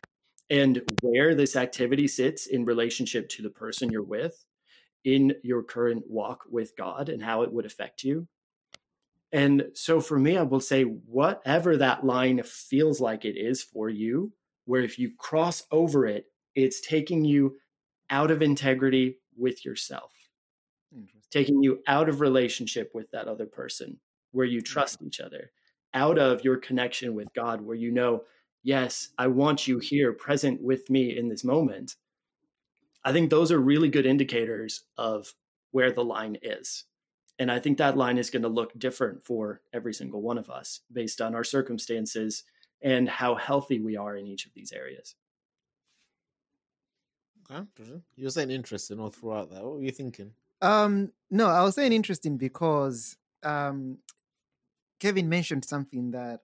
[0.51, 4.45] and where this activity sits in relationship to the person you're with
[5.03, 8.27] in your current walk with God and how it would affect you?
[9.31, 13.89] And so for me, I will say, whatever that line feels like it is for
[13.89, 14.31] you,
[14.65, 17.57] where if you cross over it, it's taking you
[18.11, 20.11] out of integrity with yourself,
[21.31, 23.99] taking you out of relationship with that other person,
[24.31, 24.65] where you mm.
[24.65, 25.51] trust each other,
[25.95, 28.23] out of your connection with God, where you know,
[28.61, 31.95] yes, I want you here present with me in this moment.
[33.03, 35.33] I think those are really good indicators of
[35.71, 36.83] where the line is.
[37.37, 40.49] And I think that line is going to look different for every single one of
[40.49, 42.43] us based on our circumstances
[42.81, 45.15] and how healthy we are in each of these areas.
[47.51, 48.01] Okay.
[48.15, 49.63] You were saying interesting all throughout that.
[49.63, 50.31] What were you thinking?
[50.61, 53.99] Um, no, I was saying interesting because um,
[54.99, 56.41] Kevin mentioned something that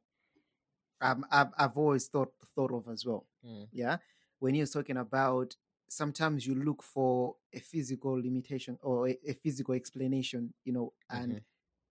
[1.02, 3.26] um, I've, I've always thought thought of as well.
[3.46, 3.68] Mm.
[3.72, 3.98] Yeah,
[4.40, 5.56] when he was talking about
[5.88, 11.34] sometimes you look for a physical limitation or a, a physical explanation, you know, and
[11.34, 11.42] Mhm.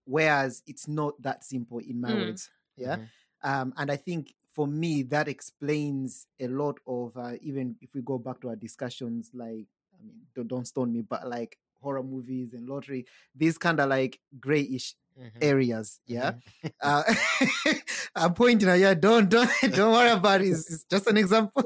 [0.04, 2.18] whereas it's not that simple in my Mm.
[2.20, 2.50] words.
[2.76, 3.08] Yeah, Mhm.
[3.42, 8.02] um, and I think for me that explains a lot of uh, even if we
[8.02, 9.66] go back to our discussions, like
[9.98, 13.88] I mean, don't, don't stone me, but like horror movies and lottery, these kind of
[13.88, 15.42] like grayish Mhm.
[15.42, 16.00] areas.
[16.06, 16.72] Yeah, Mhm.
[16.80, 17.02] uh,
[18.14, 18.94] I'm pointing at yeah.
[18.94, 20.48] Don't don't don't worry about it.
[20.48, 21.64] It's, it's just an example.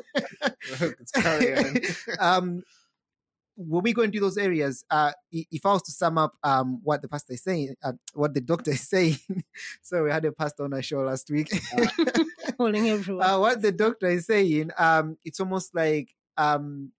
[0.80, 1.80] Let's carry on.
[2.18, 2.62] um,
[3.56, 7.02] when we go into those areas, uh, if I was to sum up um, what
[7.02, 9.18] the pastor is saying, uh, what the doctor is saying,
[9.82, 11.50] so we had a pastor on our show last week.
[12.56, 13.24] Calling everyone.
[13.24, 16.90] uh, what the doctor is saying, um, it's almost like um,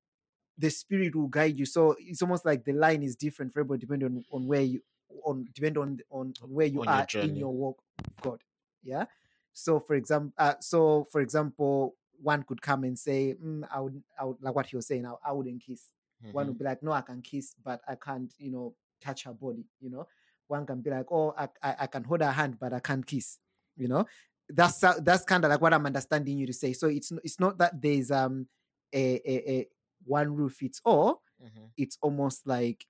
[0.58, 1.66] the spirit will guide you.
[1.66, 4.80] So it's almost like the line is different for everybody, depending on, on where you
[5.24, 8.42] on depend on on where you On your are in your walk with God.
[8.84, 9.06] Yeah.
[9.54, 14.02] So for example, uh, so for example, one could come and say, mm, I would,
[14.20, 15.06] I would like what he was saying.
[15.06, 15.90] I, I wouldn't kiss.
[16.32, 16.48] One Mhm.
[16.50, 19.66] would be like, no, I can kiss, but I can't, you know, touch her body.
[19.80, 20.08] You know,
[20.48, 23.06] one can be like, oh, I, I, I can hold her hand, but I can't
[23.06, 23.38] kiss.
[23.78, 24.06] You know,
[24.50, 26.74] that's that's kind of like what I'm understanding you to say.
[26.74, 28.48] So it's it's not that there's um
[28.94, 29.68] a, a, a
[30.06, 31.22] one rule fits all.
[31.44, 31.70] Mhm.
[31.78, 32.86] It's almost like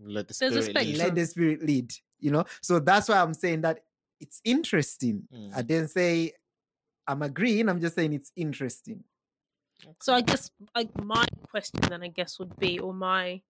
[0.00, 0.96] Let the There's a spirit lead.
[0.98, 1.92] let the spirit lead.
[2.20, 3.84] You know, so that's why I'm saying that
[4.20, 5.22] it's interesting.
[5.34, 5.56] Mm.
[5.56, 6.32] I didn't say
[7.06, 7.68] I'm agreeing.
[7.68, 9.04] I'm just saying it's interesting.
[10.00, 13.40] So I guess like my question then I guess would be, or my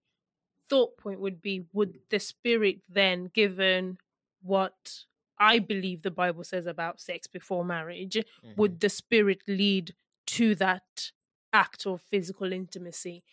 [0.68, 3.96] thought point would be, would the spirit then, given
[4.42, 5.04] what
[5.38, 8.56] I believe the Bible says about sex before marriage, Mhm.
[8.56, 9.94] would the spirit lead
[10.26, 11.12] to that
[11.54, 13.24] act of physical intimacy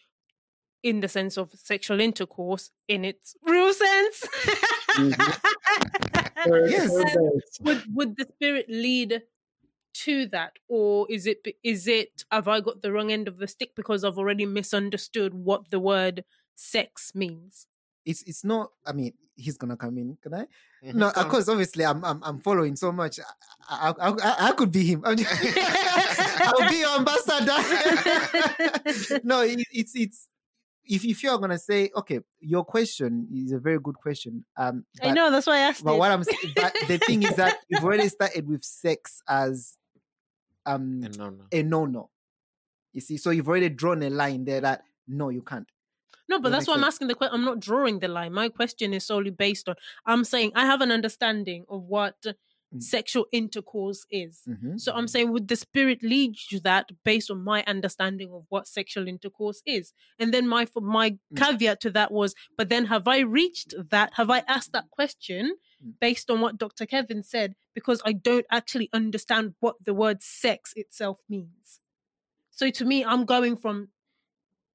[0.86, 4.18] in the sense of sexual intercourse in its real sense?
[6.46, 6.92] Third- Yes.
[6.94, 9.24] third would would the spirit lead
[10.06, 13.48] to that or is it is it have i got the wrong end of the
[13.48, 16.24] stick because i've already misunderstood what the word
[16.56, 17.66] sex means
[18.06, 18.70] It's it's not.
[18.86, 20.18] I mean, he's gonna come in.
[20.22, 20.46] Can I?
[20.86, 20.94] Mhm.
[21.02, 21.50] No, Go of course.
[21.50, 23.18] Obviously, I'm I'm, I'm following so much.
[23.68, 25.02] I, I, I, I could be him.
[25.04, 25.34] I'm just-
[26.46, 27.60] I'll be your ambassador.
[29.32, 30.28] no, it, it's it's.
[30.88, 34.46] If if you're gonna say okay, your question is a very good question.
[34.58, 36.00] Um, i know that's why i asked But it.
[36.00, 39.78] what I'm saying, but the thing is that you've already started with sex as
[40.66, 41.44] um no, no.
[41.52, 42.10] a no no.
[42.94, 45.68] You see, so you've already drawn a line there that no, you can't.
[46.30, 48.50] no but that that's why i'm asking the question i'm not drawing the line my
[48.50, 49.76] question is solely based on
[50.08, 52.16] i'm saying i have an understanding of what.
[52.82, 54.80] Sexual intercourse is Mhm.
[54.80, 58.68] So I'm saying, would the spirit lead you that based on my understanding of what
[58.68, 59.94] sexual intercourse is?
[60.20, 61.18] And then my my Mm.
[61.36, 64.14] caveat to that was, but then have I reached that?
[64.16, 65.94] Have I asked that question Mm.
[66.00, 66.86] based on what Dr.
[66.86, 67.56] Kevin said?
[67.74, 71.80] Because I don't actually understand what the word sex itself means.
[72.52, 73.92] So to me, I'm going from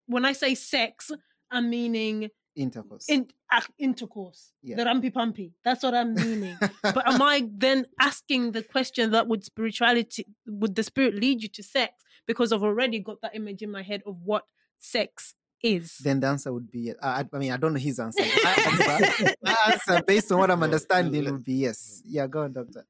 [0.07, 1.11] when I say sex,
[1.51, 3.07] I'm meaning Intercourse.
[3.09, 4.77] in, uh, intercourse, Yeah.
[4.77, 5.53] the rumpy pumpy.
[5.65, 10.75] That's what I'm meaning but am I then asking the question that would spirituality would
[10.75, 11.95] the spirit lead you to sex
[12.27, 14.45] because I've already got that image in my head of what
[14.79, 15.99] sex is.
[15.99, 16.97] then the answer would be yes.
[17.03, 18.23] I, I mean, I don't know his answer.
[19.43, 22.03] My answer, based on what I'm understanding, let- would be yes.
[22.07, 22.87] Yeah, go on, doctor.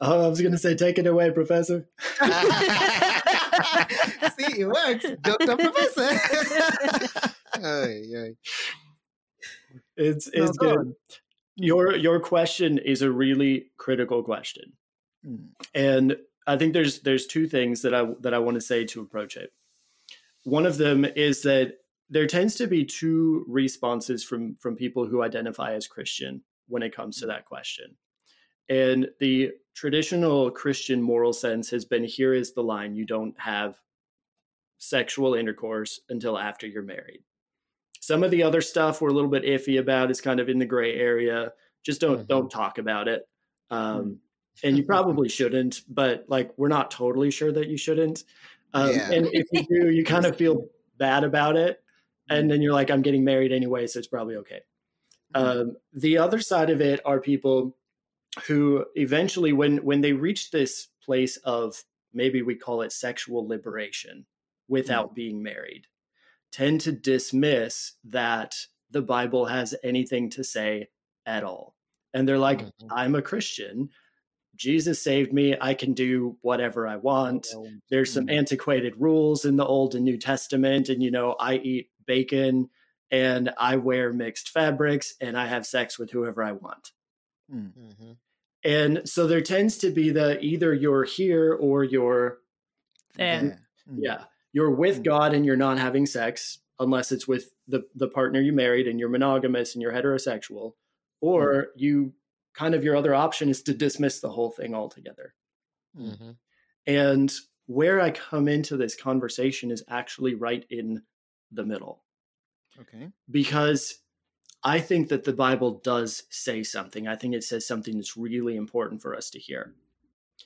[0.00, 1.88] Oh, I was going to say, take it away, Professor.
[4.36, 6.08] See, it works, Doctor Professor.
[7.62, 8.30] Ay, ay.
[9.96, 10.94] It's it's go good.
[11.56, 14.74] Your your question is a really critical question,
[15.26, 18.84] Mm, and I think there's there's two things that I that I want to say
[18.86, 19.52] to approach it.
[20.44, 21.74] One of them is that
[22.08, 26.94] there tends to be two responses from from people who identify as Christian when it
[26.94, 27.96] comes to that question.
[28.68, 33.76] And the traditional Christian moral sense has been here is the line you don't have
[34.78, 37.22] sexual intercourse until after you're married.
[38.06, 40.60] Some of the other stuff we're a little bit iffy about is kind of in
[40.60, 41.52] the gray area.
[41.82, 42.28] Just don't Mhm.
[42.28, 43.28] don't talk about it.
[43.70, 44.20] Um,
[44.62, 48.22] and you probably shouldn't, but like we're not totally sure that you shouldn't.
[48.74, 49.10] Um, Yeah.
[49.12, 51.82] And if you do, you kind of feel bad about it,
[52.30, 54.60] and then you're like, I'm getting married anyway, so it's probably okay.
[55.34, 57.76] Um, the other side of it are people
[58.46, 64.26] who eventually, when when they reach this place of maybe we call it sexual liberation
[64.68, 65.88] without being married,
[66.56, 68.54] tend to dismiss that
[68.90, 70.88] the Bible has anything to say
[71.26, 71.74] at all,
[72.14, 72.72] and they're like, Mhm.
[72.90, 73.90] I'm a Christian.
[74.54, 75.54] Jesus saved me.
[75.60, 77.46] I can do whatever I want.
[77.90, 78.38] There's some Mm.
[78.38, 80.88] antiquated rules in the Old and New Testament.
[80.88, 82.70] And, you know, I eat bacon
[83.10, 86.92] and I wear mixed fabrics and I have sex with whoever I want.
[87.52, 88.16] mm, Mhm.
[88.64, 92.40] And so there tends to be the either you're here or you're,
[93.14, 93.42] There.
[93.88, 94.02] Mm.
[94.02, 94.24] yeah,
[94.56, 95.04] you're with Mm.
[95.04, 98.98] God and you're not having sex unless it's with the, the partner you married and
[98.98, 100.72] you're monogamous and you're heterosexual.
[101.20, 102.14] Or you
[102.54, 105.34] kind of your other option is to dismiss the whole thing altogether.
[105.94, 106.36] Mhm.
[106.86, 107.32] And
[107.66, 111.02] where I come into this conversation is actually right in
[111.50, 112.02] the middle
[112.80, 113.10] Okay.
[113.30, 114.00] because
[114.62, 117.06] I think that the Bible does say something.
[117.06, 119.74] I think it says something that's really important for us to hear.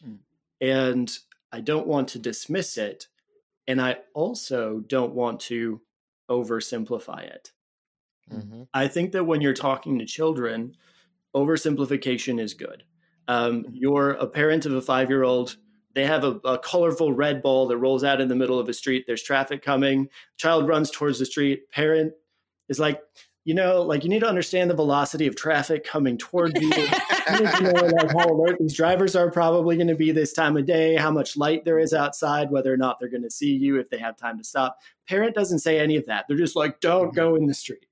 [0.01, 0.17] Hmm.
[0.61, 1.19] And
[1.53, 3.07] I don't want to dismiss it.
[3.71, 5.81] And I also don't want to
[6.29, 7.53] oversimplify it.
[8.31, 8.69] Mhm.
[8.75, 10.77] I think that when you're talking to children,
[11.35, 12.85] oversimplification is good.
[13.29, 13.71] Um, Mhm.
[13.75, 15.57] you're a parent of a five year old.
[15.95, 18.75] They have a, a colorful red ball that rolls out in the middle of a
[18.75, 19.05] street.
[19.07, 20.09] There's traffic coming.
[20.39, 21.71] Child runs towards the street.
[21.73, 22.15] Parent
[22.69, 23.03] is like,
[23.45, 26.69] you know, like you need to understand the velocity of traffic coming toward you.
[26.69, 30.57] you to know like how alert these drivers are probably going to be this time
[30.57, 33.53] of day, how much light there is outside, whether or not they're going to see
[33.53, 34.79] you if they have time to stop.
[35.09, 36.27] Parent doesn't say any of that.
[36.29, 37.17] They're just like, don't mm-hmm.
[37.17, 37.87] go in the street.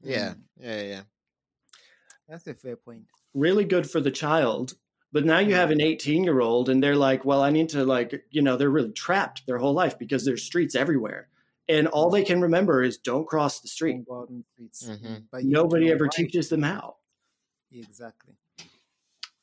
[0.00, 1.00] Yeah, yeah, yeah.
[2.28, 3.04] That's a fair point.
[3.34, 4.74] Really good for the child.
[5.12, 5.56] But now you mm-hmm.
[5.56, 8.56] have an 18 year old and they're like, well, I need to like, you know,
[8.56, 11.28] they're really trapped their whole life because there's streets everywhere.
[11.68, 13.92] And all they can remember is don't cross the street.
[13.92, 14.84] Don't go out on the streets.
[14.88, 15.06] Mhm.
[15.06, 16.10] Mm, But you need to Nobody ever why.
[16.12, 16.96] teaches them how.
[17.70, 18.34] Exactly.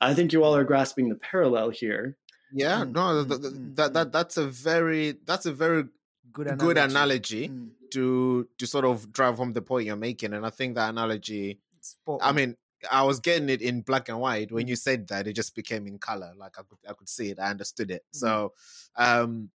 [0.01, 2.17] I think you all are grasping the parallel here.
[2.53, 3.93] Yeah, Mm, no, mm, th- th- mm, that mm.
[3.93, 5.85] that that's a very that's a very
[6.33, 6.65] Good analogy.
[6.65, 7.69] good analogy Mm.
[7.91, 11.59] to to sort of drive home the point you're making, and I think that analogy.
[11.81, 12.57] Spot I mean,
[12.91, 15.27] I was getting it in black and white when you said that.
[15.27, 16.33] It just became in color.
[16.35, 17.39] Like I could I could see it.
[17.39, 18.03] I understood it.
[18.13, 18.19] Mm.
[18.19, 18.53] So,
[18.95, 19.49] um, w-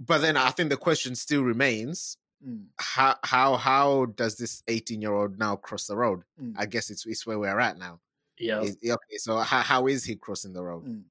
[0.00, 2.16] but then I think the question still remains:
[2.46, 6.22] Mm, how how how does this 18 year old now cross the road?
[6.40, 8.00] mm, I guess it's it's where we're at now.
[8.38, 8.60] Yeah.
[8.62, 10.84] Is- okay, so how, how is he crossing the road?
[10.84, 11.02] mm.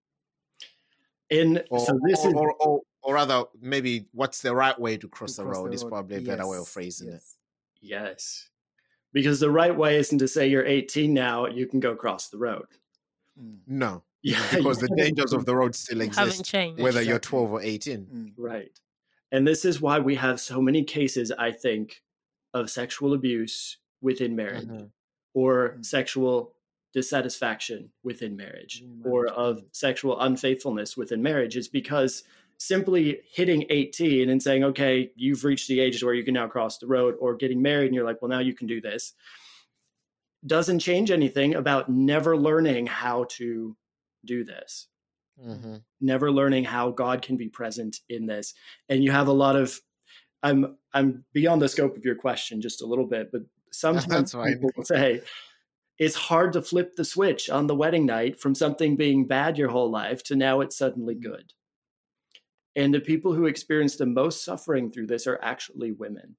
[1.32, 4.98] And Or, so this or, is or, or, or rather, maybe what's the right way
[4.98, 7.08] to cross To the cross road the is probably a better way of Yes, phrasing
[7.10, 7.14] it.
[7.14, 7.38] yes.
[7.82, 8.50] yes.
[9.12, 12.38] Because the right way isn't to say you're 18 now, you can go cross the
[12.38, 12.68] road.
[13.42, 14.42] Mm, No, Yeah.
[14.56, 16.82] because the dangers of the road still Haven't exist, changed.
[16.82, 18.06] whether you're 12 or 18.
[18.06, 18.72] mm, Right.
[19.32, 22.02] And this is why we have so many cases, I think,
[22.54, 24.90] of sexual abuse within marriage Mhm.
[25.34, 25.86] or Mm.
[25.86, 26.56] sexual
[26.94, 32.24] dissatisfaction within marriage Within or of sexual unfaithfulness within marriage is because
[32.58, 36.78] simply hitting 18 and saying, okay, you've reached the ages where you can now cross
[36.78, 39.14] the road, or getting married and you're like, well, now you can do this,
[40.46, 43.76] doesn't change anything about never learning how to
[44.26, 44.88] do this
[45.40, 45.84] Mhm.
[46.00, 48.54] never learning how God can be present in this.
[48.90, 49.82] And you have a lot of
[50.44, 54.72] I'm I'm beyond the scope of your question just a little bit, but sometimes people
[54.76, 55.22] will say
[55.98, 59.70] it's hard to flip the switch on the wedding night from something being bad your
[59.70, 61.54] whole life to now it's suddenly good.
[62.76, 66.36] And the people who experience the most suffering through this are actually women.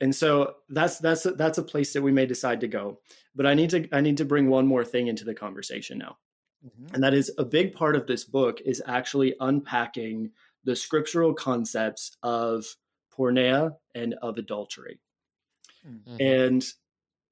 [0.00, 3.00] And so that's that's a, that's a place that we may decide to go.
[3.34, 6.18] But I need to I need to bring one more thing into the conversation now.
[6.64, 6.94] mhm.
[6.94, 10.30] And that is a big part of this book is actually unpacking
[10.64, 12.64] the scriptural concepts of
[13.16, 15.00] porneia and of adultery.
[15.86, 16.20] Mhm.
[16.20, 16.64] And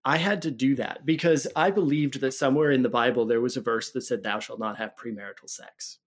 [0.05, 3.57] I had to do that because I believed that somewhere in the Bible there was
[3.57, 5.99] a verse that said, Thou shalt not have premarital sex.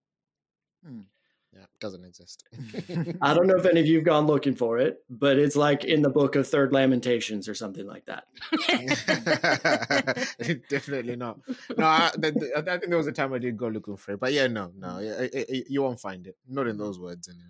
[1.54, 2.44] Yeah, it doesn't exist.
[3.22, 5.84] I don't know if any of you have gone looking for it, but it's like
[5.84, 8.26] in the book of Third Lamentations or something like that.
[10.70, 11.40] Definitely not.
[11.76, 14.12] No, I, th- th- I think there was a time I did go looking for
[14.12, 15.04] it, but yeah, no, no, mm.
[15.06, 16.38] yeah, I- I- you won't find it.
[16.48, 17.44] Not in those words, anyway.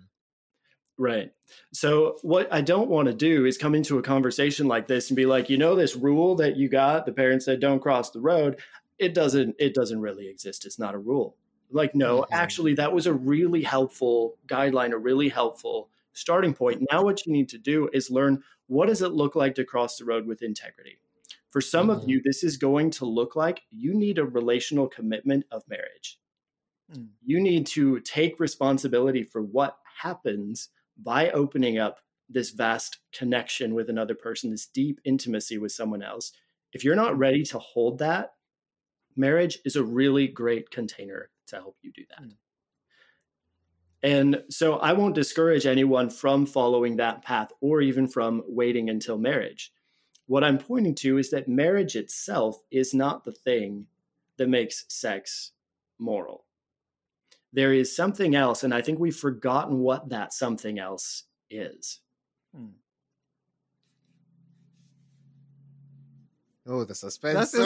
[0.96, 1.32] Right.
[1.72, 5.16] So, what I don't want to do is come into a conversation like this and
[5.16, 8.20] be like, you know, this rule that you got, the parents said don't cross the
[8.20, 8.60] road.
[8.98, 9.56] It doesn't.
[9.58, 10.66] It doesn't really exist.
[10.66, 11.36] It's not a rule.
[11.70, 12.30] Like, no, Mhm.
[12.32, 16.84] actually, that was a really helpful guideline, a really helpful starting point.
[16.90, 19.96] Now, what you need to do is learn what does it look like to cross
[19.98, 21.00] the road with integrity.
[21.50, 21.90] For some Mhm.
[21.90, 26.18] of you, this is going to look like you need a relational commitment of marriage
[26.88, 33.74] Mm, you need to take responsibility for what happens by opening up this vast connection
[33.74, 36.32] with another person, this deep intimacy with someone else.
[36.72, 38.34] If you're not ready to hold that,
[39.16, 42.22] marriage is a really great container to help you do that.
[42.22, 42.34] Mm.
[44.02, 49.18] And so I won't discourage anyone from following that path or even from waiting until
[49.18, 49.72] marriage.
[50.26, 53.86] What I'm pointing to is that marriage itself is not the thing
[54.38, 55.52] that makes sex
[55.98, 56.46] moral
[57.52, 62.00] there is something else, and I think we've forgotten what that something else is.
[62.56, 62.70] mm.
[66.66, 67.50] Oh, the suspense.
[67.52, 67.60] The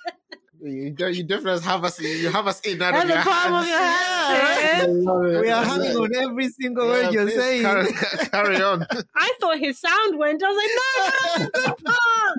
[0.62, 2.00] you, don't- you definitely have us.
[2.00, 5.04] You have us in out of the your palm of hands.
[5.04, 5.40] your hand.
[5.42, 7.62] we are hanging on every single Yeah, word you're saying.
[7.62, 7.92] Carry,
[8.30, 8.86] carry on.
[9.16, 10.42] I thought his sound went.
[10.42, 12.38] I was like, no, no, good part.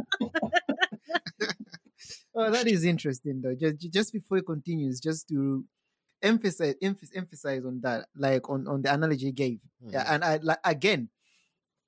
[2.34, 3.56] Oh, that is interesting though.
[3.56, 5.66] Just just before it continues, just to
[6.22, 9.60] emphasize emph- emphasize on that, like on on the analogy you gave.
[9.92, 10.14] Yeah, Mhm.
[10.14, 11.10] and I like again,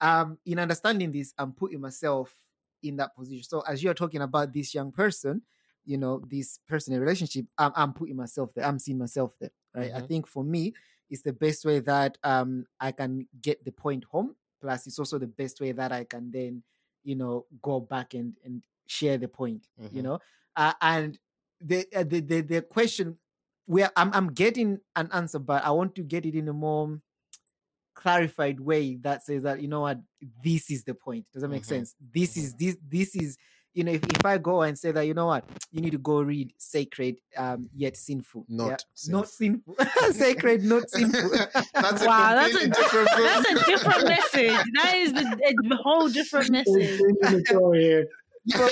[0.01, 2.35] um, in understanding this, I'm putting myself
[2.81, 3.43] in that position.
[3.43, 5.43] So as you're talking about this young person,
[5.85, 8.65] you know, this person in relationship, I'm, I'm putting myself there.
[8.65, 9.91] I'm seeing myself there, right?
[9.95, 10.07] I Mhm.
[10.07, 10.73] think for me,
[11.09, 14.35] it's the best way that um I can get the point home.
[14.61, 16.63] Plus, it's also the best way that I can then,
[17.03, 19.67] you know, go back and and share the point.
[19.89, 20.03] You Mhm.
[20.03, 20.19] know,
[20.55, 21.19] uh, and
[21.61, 23.17] the, uh, the the the question
[23.67, 26.53] we are, I'm I'm getting an answer, but I want to get it in a
[26.53, 26.99] more
[27.95, 29.99] clarified way that says that you know what
[30.43, 31.25] this is the point.
[31.31, 31.67] Does that make Mhm.
[31.67, 31.95] sense?
[32.13, 33.37] This is this this is
[33.73, 35.97] you know if, if I go and say that you know what you need to
[35.97, 39.75] go read sacred um yet sinful Not not sinful
[40.11, 41.29] sacred not sinful
[41.73, 43.19] That's a Wow, that's completely a- different book.
[43.23, 44.61] That's a different message.
[44.75, 46.99] That is the, a whole different message.
[48.47, 48.69] So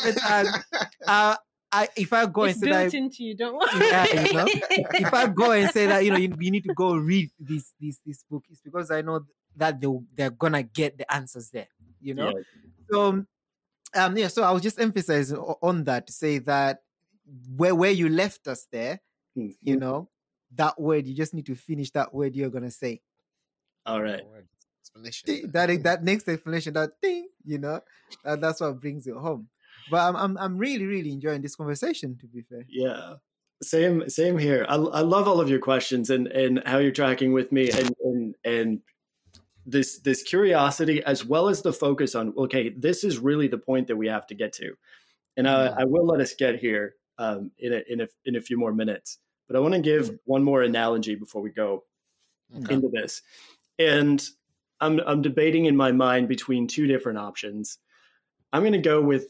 [1.08, 1.36] uh,
[1.72, 3.36] I, if I go It's and say that into you.
[3.36, 3.69] Don't worry.
[3.80, 6.74] Yeah, you know, if I go and say that you know you, you need to
[6.74, 9.22] go read this this this book, it's because I know
[9.55, 11.67] that they they're gonna get the answers there.
[12.01, 12.43] You know, Yeah.
[12.91, 13.26] so
[13.95, 14.28] um yeah.
[14.28, 16.82] So I was just emphasizing on that to say that
[17.55, 18.99] where where you left us there,
[19.38, 19.55] Mhm.
[19.61, 20.09] you know,
[20.55, 23.01] that word you just need to finish that word you're gonna say.
[23.86, 24.24] All right.
[24.82, 25.51] Explanation.
[25.51, 27.80] That that next explanation, that thing, you know,
[28.26, 29.47] that, that's what brings it home.
[29.88, 32.17] But I'm I'm I'm really really enjoying this conversation.
[32.19, 32.65] To be fair.
[32.67, 33.15] Yeah.
[33.63, 34.65] Same same here.
[34.67, 37.95] I, I love all of your questions and and how you're tracking with me and
[38.03, 38.82] and and
[39.65, 43.88] this this curiosity as well as the focus on okay, this is really the point
[43.88, 44.75] that we have to get to.
[45.38, 45.82] And I, Mhm.
[45.82, 48.73] I will let us get here um, in a, in a in a few more
[48.73, 49.19] minutes.
[49.47, 51.86] But I want to give one more analogy before we go
[52.57, 52.73] Okay.
[52.75, 53.21] into this.
[53.79, 54.23] And
[54.79, 57.77] I'm I'm debating in my mind between two different options.
[58.53, 59.27] I'm going to go with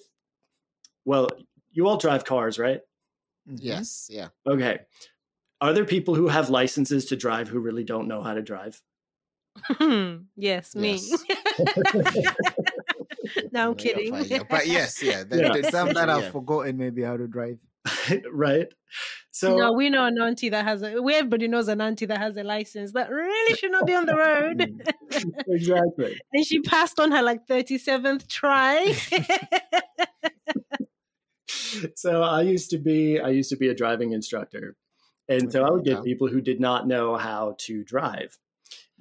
[1.06, 1.30] well,
[1.72, 2.82] you all drive cars, right?
[3.50, 3.58] Mhm.
[3.62, 4.08] Yes.
[4.10, 4.30] Yeah.
[4.48, 4.80] Okay.
[5.62, 8.82] Are there people who have licenses to drive who really don't know how to drive?
[10.36, 10.94] yes, me.
[10.94, 11.24] Yes.
[13.52, 14.12] no, I'm kidding.
[14.12, 14.44] fine, yeah.
[14.50, 15.24] But yes, yeah.
[15.24, 15.54] there- Yeah.
[15.54, 16.32] there's Some that essentially, have yeah.
[16.32, 17.60] forgotten maybe how to drive.
[18.32, 18.68] right?
[19.32, 21.02] So no, we know an auntie that has a.
[21.02, 24.06] We everybody knows an auntie that has a license that really should not be on
[24.06, 24.84] the road,
[25.48, 26.20] exactly.
[26.34, 28.94] and she passed on her like thirty seventh try.
[31.96, 34.76] So I used to be I used to be a driving instructor.
[35.30, 38.38] And so I would get people who did not know how to drive.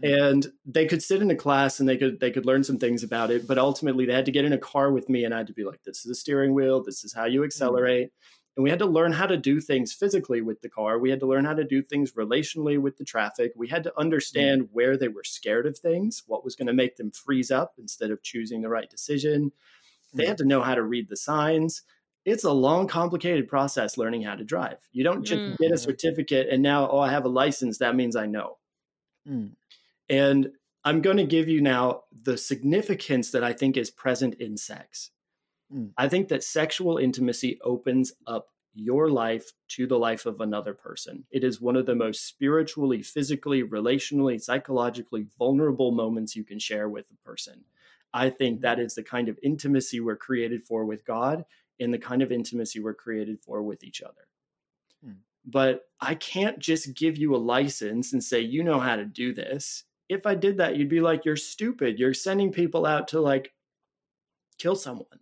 [0.03, 0.31] Mm.
[0.31, 3.03] And they could sit in a class and they could they could learn some things
[3.03, 5.39] about it, but ultimately they had to get in a car with me and I
[5.39, 7.47] had to be like, this is a steering wheel, this is how you hmm.
[7.47, 8.11] accelerate.
[8.57, 10.99] And we had to learn how to do things physically with the car.
[10.99, 13.53] We had to learn how to do things relationally with the traffic.
[13.57, 14.01] We had to hmm.
[14.01, 17.75] understand where they were scared of things, what was going to make them freeze up
[17.79, 19.53] instead of choosing the right decision.
[20.15, 20.29] They hmm.
[20.29, 21.83] had to know how to read the signs.
[22.25, 24.79] It's a long, complicated process learning how to drive.
[24.93, 25.59] You don't just Mm.
[25.59, 27.79] get a certificate and now, oh, I have a license.
[27.79, 28.59] That means I know.
[29.27, 29.53] Mm.
[30.09, 30.53] And
[30.85, 35.11] I'm going to give you now the significance that I think is present in sex.
[35.73, 35.93] Mm.
[35.97, 41.25] I think that sexual intimacy opens up your life to the life of another person.
[41.31, 46.89] It is one of the most spiritually, physically, relationally, psychologically vulnerable moments you can share
[46.89, 47.65] with a person.
[48.13, 51.45] I think that is the kind of intimacy we're created for with God
[51.81, 54.29] and the kind of intimacy we're created for with each other.
[55.03, 55.23] Hmm.
[55.45, 59.33] But I can't just give you a license and say, you know how to do
[59.35, 59.85] this.
[60.09, 61.99] If I did that, you'd be like, you're stupid.
[61.99, 63.55] You're sending people out to like
[64.59, 65.21] kill someone.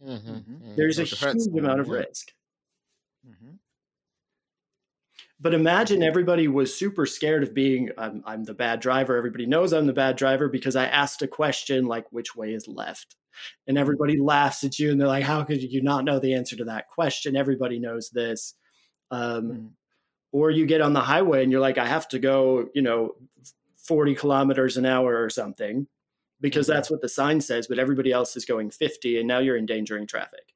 [0.00, 0.62] Mhm, Mhm.
[0.62, 0.76] mhm.
[0.76, 2.04] There's a Or to hurt huge someone, amount of yeah.
[2.06, 2.32] risk.
[3.24, 3.58] Mhm.
[5.40, 9.16] But imagine everybody was super scared of being, I'm, I'm the bad driver.
[9.16, 12.66] Everybody knows I'm the bad driver because I asked a question like, which way is
[12.68, 13.16] left?
[13.66, 16.56] And everybody laughs at you and they're like, how could you not know the answer
[16.56, 17.36] to that question?
[17.36, 18.54] Everybody knows this.
[19.10, 19.70] Um, Mm.
[20.32, 23.14] Or you get on the highway and you're like, I have to go, you know,
[23.84, 25.86] 40 kilometers an hour or something
[26.40, 26.74] because Mhm.
[26.74, 30.06] that's what the sign says, but everybody else is going 50 and now you're endangering
[30.06, 30.52] traffic.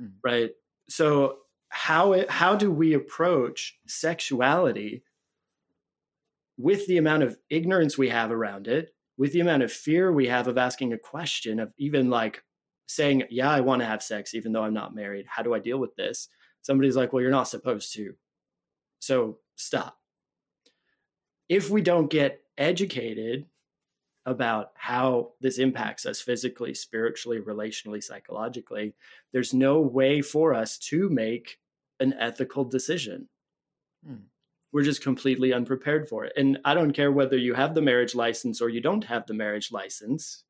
[0.00, 0.12] Mm.
[0.22, 0.50] Right.
[0.88, 1.38] So
[1.70, 5.02] how it, how do we approach sexuality
[6.56, 10.28] with the amount of ignorance we have around it, with the amount of fear we
[10.28, 12.42] have of asking a question of even like
[12.86, 15.26] saying, "Yeah, I want to have sex even though I'm not married.
[15.28, 16.28] How do I deal with this?"
[16.62, 18.14] Somebody's like, "Well, you're not supposed to."
[19.00, 19.98] So, stop.
[21.48, 23.46] If we don't get educated
[24.26, 28.94] about how this impacts us physically, spiritually, relationally, psychologically,
[29.32, 31.58] there's no way for us to make
[32.00, 33.28] an ethical decision.
[34.06, 34.26] Hmm.
[34.78, 36.34] We're just completely unprepared for it.
[36.36, 39.34] And I don't care whether you have the marriage license or you don't have the
[39.34, 40.44] marriage license.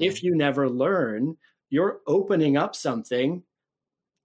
[0.00, 1.36] If you never learn,
[1.68, 3.42] you're opening up something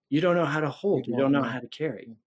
[0.09, 1.53] you don't know how to hold, you, You don't don't know know.
[1.53, 2.17] how to carry.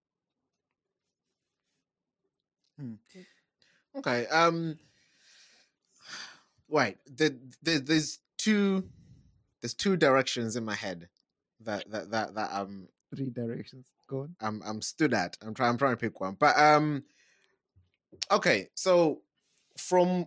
[3.97, 4.27] Okay.
[4.27, 4.79] Um.
[6.69, 6.99] Right.
[7.07, 8.89] The, the, there's two.
[9.61, 11.09] There's two directions in my head
[11.61, 13.93] that that that that um Three directions.
[14.09, 14.37] Go on.
[14.41, 15.37] I'm I'm stood at.
[15.43, 16.37] I'm trying I'm trying to pick one.
[16.39, 17.05] But um
[18.31, 19.23] okay, so
[19.79, 20.27] from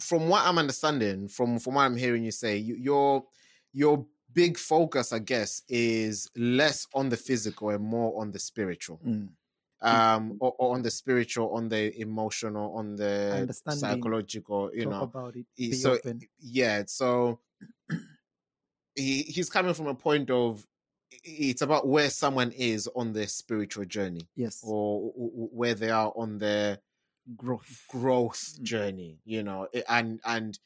[0.00, 3.24] from what I'm understanding, from from what I'm hearing you say, you, your
[3.72, 9.00] your big focus, I guess, is less on the physical and more on the spiritual.
[9.06, 9.28] Mm.
[9.80, 15.02] um or, or on the spiritual on the emotional on the psychological you Talk know
[15.02, 15.46] about it.
[15.56, 16.20] Be so open.
[16.40, 17.38] yeah so
[18.96, 20.66] he he's coming from a point of
[21.10, 24.60] it's about where someone is on their spiritual journey Yes.
[24.62, 26.78] or where they are on their
[27.36, 27.84] growth.
[27.88, 28.62] growth Mm.
[28.62, 30.58] journey you know and and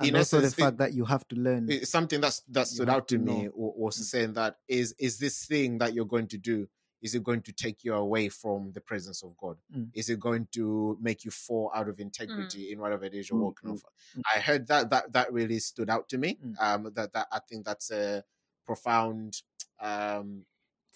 [0.00, 1.68] And also the essence, it- fact that you have to learn.
[1.70, 4.02] it's something that's that stood out to to me was Mm.
[4.04, 6.68] saying that is is this thing that you're going to do
[7.00, 9.90] is it going to take you away from the presence of god Mm.
[9.94, 13.38] is it going to make you fall out of integrity in whatever it is you're
[13.38, 13.82] Mm, walking mm, off
[14.16, 14.22] mm.
[14.34, 16.54] i heard that that that really stood out to me Mm.
[16.60, 18.24] um that that i think that's a
[18.66, 19.42] profound
[19.80, 20.44] um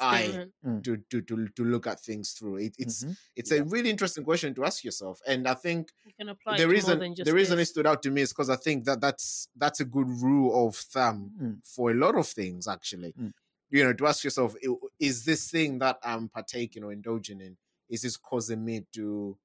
[0.00, 0.82] eye Mm.
[0.82, 3.16] to, to to to look at things through it, it's Mhm.
[3.36, 6.66] it's a really interesting question to ask yourself and i think You can apply the
[6.68, 8.84] reason more than just the reason it stood out to me is because I think
[8.86, 11.66] that that's that's a good rule of thumb Mm.
[11.74, 12.66] for a lot of things.
[12.66, 13.32] Actually, Mm.
[13.70, 14.54] you know, to ask yourself,
[14.98, 17.56] is this thing that I'm partaking or indulging in
[17.88, 19.38] is this causing me to,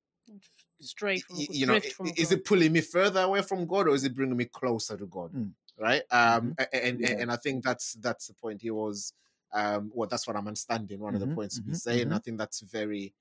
[0.80, 2.38] Stray from you know, from is God.
[2.38, 5.34] it pulling me further away from God or is it bringing me closer to God?
[5.34, 5.54] Mm.
[5.78, 6.04] Right.
[6.12, 7.20] Um, a- a- and, Yeah.
[7.22, 9.14] and I think that's that's the point he was.
[9.54, 11.00] Um, well, that's what I'm understanding.
[11.00, 12.12] One of the Mhm, points mhm, he's saying.
[12.12, 12.24] I mhm.
[12.24, 13.14] think that's very,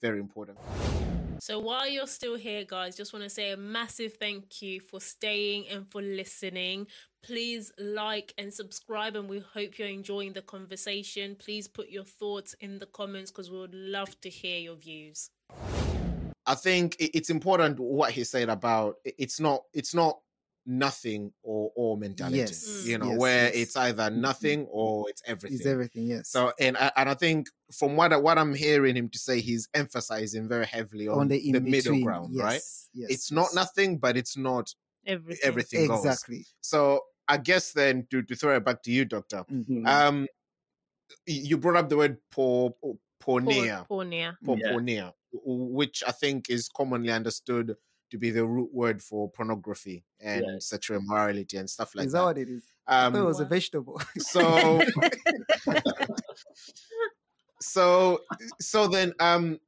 [0.00, 0.58] very important.
[1.40, 5.00] So while you're still here, guys, just want to say a massive thank you for
[5.00, 6.86] staying and for listening.
[7.22, 11.36] Please like and subscribe, and we hope you're enjoying the conversation.
[11.36, 15.30] Please put your thoughts in the comments because we would love to hear your views.
[16.46, 20.20] I think it's important what he said about it's not it's not
[20.66, 22.38] nothing or or mentality.
[22.38, 23.54] Yes, You know, yes, where yes.
[23.54, 24.70] it's either Mm, mm, nothing mm.
[24.70, 25.58] or it's everything.
[25.58, 26.06] It's everything.
[26.06, 26.28] Yes.
[26.30, 29.40] So and I, and I think from what I, what I'm hearing him to say,
[29.40, 32.62] he's emphasizing very heavily on, on the, the, middle ground, yes, right?
[32.94, 33.10] Yes.
[33.10, 34.72] It's not nothing, but it's not
[35.06, 35.48] Everything.
[35.48, 36.04] everything goes.
[36.04, 36.46] Exactly.
[36.60, 39.44] So I guess then to, to throw it back to you, Doctor.
[39.50, 39.86] Mhm.
[39.86, 40.26] Um,
[41.26, 42.74] you brought up the word por,
[43.22, 43.86] pornea.
[43.88, 44.36] Pornia.
[44.44, 44.72] por- Yeah.
[44.72, 47.76] pornea, which I think is commonly understood
[48.14, 50.66] to be the root word for pornography and Yes.
[50.66, 52.24] sexual immorality and stuff like is that that.
[52.24, 52.62] what it is?
[52.86, 54.00] I thought it Um, was a vegetable.
[54.18, 54.80] so,
[57.60, 58.20] so,
[58.60, 59.58] so then, um,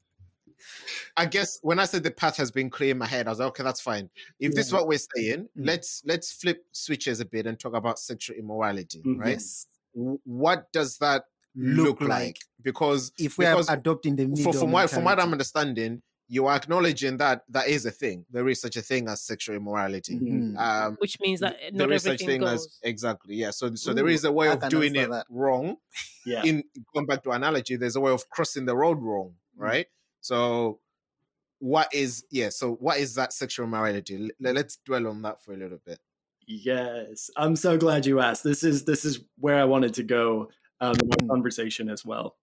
[1.16, 3.40] I guess when I said the path has been clear in my head, I was
[3.40, 4.09] like, okay, that's fine.
[4.38, 5.66] If this is what we're saying, Mm.
[5.66, 9.18] let's let's flip switches a bit and talk about sexual immorality, Mhm.
[9.18, 9.30] right?
[9.30, 9.66] yes.
[9.92, 11.24] What does that
[11.57, 12.09] Look look, like?
[12.11, 15.32] like Because If we are because adopting the for, middle from what from what I'm
[15.32, 18.26] understanding, you are acknowledging that that is a thing.
[18.30, 20.18] There is such a thing as sexual immorality.
[20.18, 20.56] Mhm.
[20.58, 22.66] Um, Which means that th- not there is such everything thing goes.
[22.66, 23.50] as exactly yeah.
[23.50, 25.26] So so there Ooh, is a way I of doing it that.
[25.30, 25.76] wrong.
[26.26, 26.42] yeah.
[26.44, 26.64] In
[26.94, 29.62] going back to analogy, there's a way of crossing the road wrong, Mm.
[29.62, 29.86] right?
[30.20, 30.80] So
[31.60, 32.48] what is yeah?
[32.50, 34.30] So what is that sexual immorality?
[34.44, 36.00] L- let's dwell on that for a little bit.
[36.48, 38.44] Yes, I'm so glad you asked.
[38.44, 40.50] This is this is where I wanted to go
[40.80, 41.28] um, in Mm.
[41.28, 42.36] conversation as well.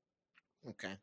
[0.68, 0.94] Okay.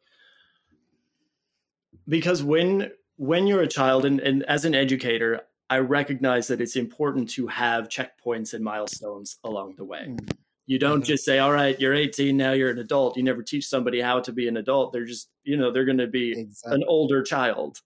[2.08, 6.74] Because when when you're a child and, and as an educator, I recognize that it's
[6.76, 10.06] important to have checkpoints and milestones along the way.
[10.08, 10.32] Mm.
[10.66, 11.06] You don't Mhm.
[11.06, 14.20] just say, "All right, you're 18 now, you're an adult." You never teach somebody how
[14.20, 14.92] to be an adult.
[14.92, 16.76] They're just, you know, they're going to be Exactly.
[16.80, 17.78] an older child.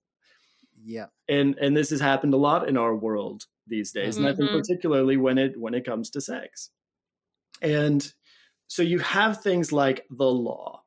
[0.86, 1.06] Yeah.
[1.28, 4.50] and and this has happened a lot in our world these days and i think
[4.50, 4.58] Mhm.
[4.60, 6.70] particularly when it when it comes to sex
[7.62, 8.12] and
[8.66, 10.83] so you have things like the law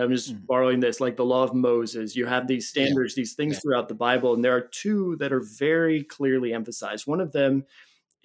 [0.00, 0.46] i'm just Mm.
[0.46, 3.60] borrowing this like the law of moses you have these standards these things Yeah.
[3.60, 7.64] throughout the bible and there are two that are very clearly emphasized one of them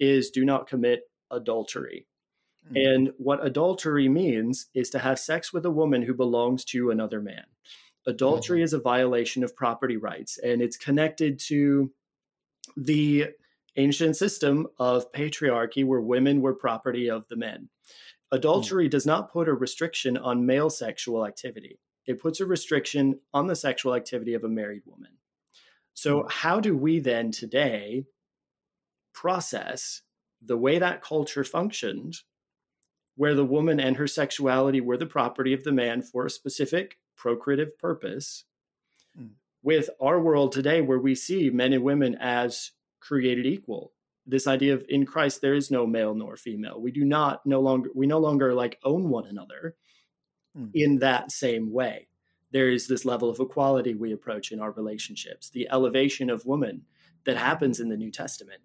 [0.00, 2.06] is do not commit adultery
[2.72, 2.92] Mm.
[2.94, 7.20] and what adultery means is to have sex with a woman who belongs to another
[7.20, 7.44] man.
[8.08, 11.92] Adultery is a violation of property rights, and it's connected to
[12.76, 13.26] the
[13.76, 17.68] ancient system of patriarchy where women were property of the men.
[18.32, 23.46] Adultery does not put a restriction on male sexual activity, it puts a restriction on
[23.46, 25.12] the sexual activity of a married woman.
[25.94, 28.04] So, how do we then today
[29.12, 30.02] process
[30.42, 32.20] the way that culture functioned
[33.16, 36.98] where the woman and her sexuality were the property of the man for a specific
[37.16, 38.44] procreative purpose,
[39.18, 39.30] Mm.
[39.62, 43.94] with our world today where we see men and women as created equal.
[44.26, 46.80] This idea of in Christ there is no male nor female.
[46.80, 49.76] We do not no longer we no longer like own one another
[50.56, 50.70] Mm.
[50.74, 52.08] in that same way.
[52.50, 55.50] There is this level of equality we approach in our relationships.
[55.50, 56.82] The elevation of woman
[57.24, 58.62] that happens in the New Testament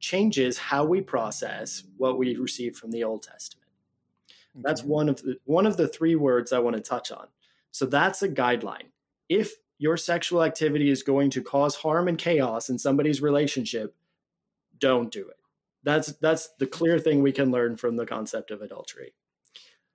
[0.00, 3.70] changes how we process what we receive from the Old Testament.
[4.54, 7.28] That's one of the one of the three words I want to touch on.
[7.70, 8.90] So that's a guideline.
[9.28, 13.94] If your sexual activity is going to cause harm and chaos in somebody's relationship,
[14.80, 15.36] don't do it.
[15.82, 19.14] That's that's the clear thing we can learn from the concept of adultery.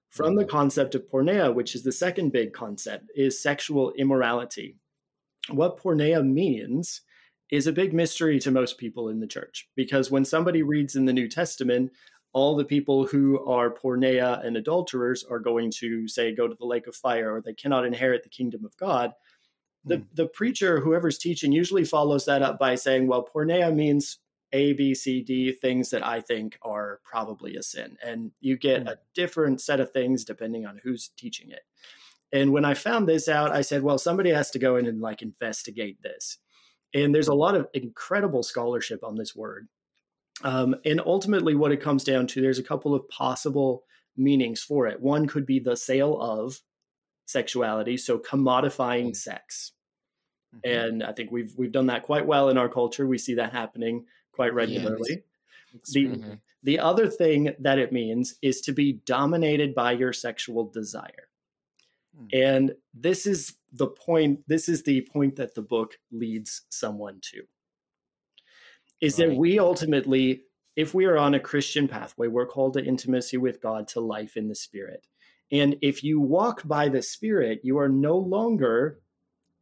[0.10, 4.78] from the concept of porneia, which is the second big concept, is sexual immorality.
[5.50, 7.02] What porneia means
[7.52, 11.06] is a big mystery to most people in the church because when somebody reads in
[11.06, 11.92] the New Testament,
[12.34, 16.66] all the people who are porneia and adulterers are going to say go to the
[16.66, 19.12] lake of fire or they cannot inherit the kingdom of God.
[19.86, 20.06] The, mm.
[20.16, 24.18] the preacher, whoever's teaching, usually follows that up by saying, well, porneia means
[24.56, 27.98] A, B, C, D, things that I think are probably a sin.
[28.02, 28.92] And you get mm.
[28.92, 31.64] a different set of things depending on who's teaching it.
[32.32, 35.02] And when I found this out, I said, well, somebody has to go in and
[35.02, 36.38] like investigate this.
[36.94, 39.68] And there's a lot of incredible scholarship on this word.
[40.44, 43.84] Um, and ultimately, what it comes down to, there's a couple of possible
[44.16, 45.02] meanings for it.
[45.02, 46.62] One could be the sale of
[47.26, 49.16] sexuality, so commodifying mm.
[49.16, 49.74] sex.
[50.56, 50.80] Mm-hmm.
[50.80, 53.06] And I think we've we've done that quite well in our culture.
[53.08, 54.06] We see that happening
[54.36, 55.24] quite regularly.
[55.94, 56.34] the, mm-hmm.
[56.64, 61.30] the other thing that it means is to be dominated by your sexual desire.
[62.20, 62.30] Mm.
[62.34, 67.44] And this is the point, this is the point that the book leads someone to.
[69.02, 69.30] Is right.
[69.30, 70.44] that we ultimately,
[70.76, 74.38] if we are on a Christian pathway, we're called to intimacy with God, to life
[74.38, 75.06] in the Spirit.
[75.52, 79.00] And if you walk by the Spirit, you are no longer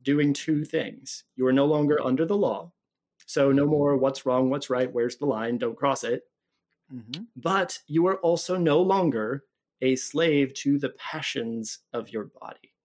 [0.02, 1.24] doing two things.
[1.36, 2.72] You are no longer under the law.
[3.34, 6.22] So, no more what's wrong, what's right, where's the line, don't cross it.
[6.94, 7.24] Mm-hmm.
[7.36, 9.44] But you are also no longer
[9.82, 12.76] a slave to the passions of your body.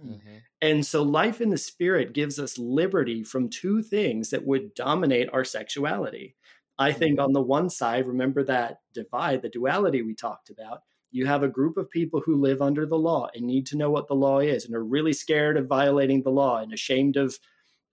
[0.00, 0.36] Mm-hmm.
[0.62, 5.28] And so, life in the spirit gives us liberty from two things that would dominate
[5.32, 6.36] our sexuality.
[6.78, 7.24] I think mm-hmm.
[7.24, 10.82] on the one side, remember that divide, the duality we talked about.
[11.10, 13.90] You have a group of people who live under the law and need to know
[13.90, 17.36] what the law is and are really scared of violating the law and ashamed of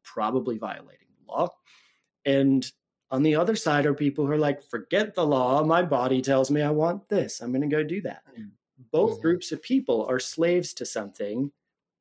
[0.03, 1.49] probably violating the law.
[2.27, 2.69] And
[3.09, 5.63] on the other side are people who are like, forget the law.
[5.63, 7.39] My body tells me I want this.
[7.39, 8.21] I'm going to go do that.
[8.31, 8.49] Mm-hmm.
[8.91, 9.21] Both mm-hmm.
[9.21, 11.51] groups of people are slaves to something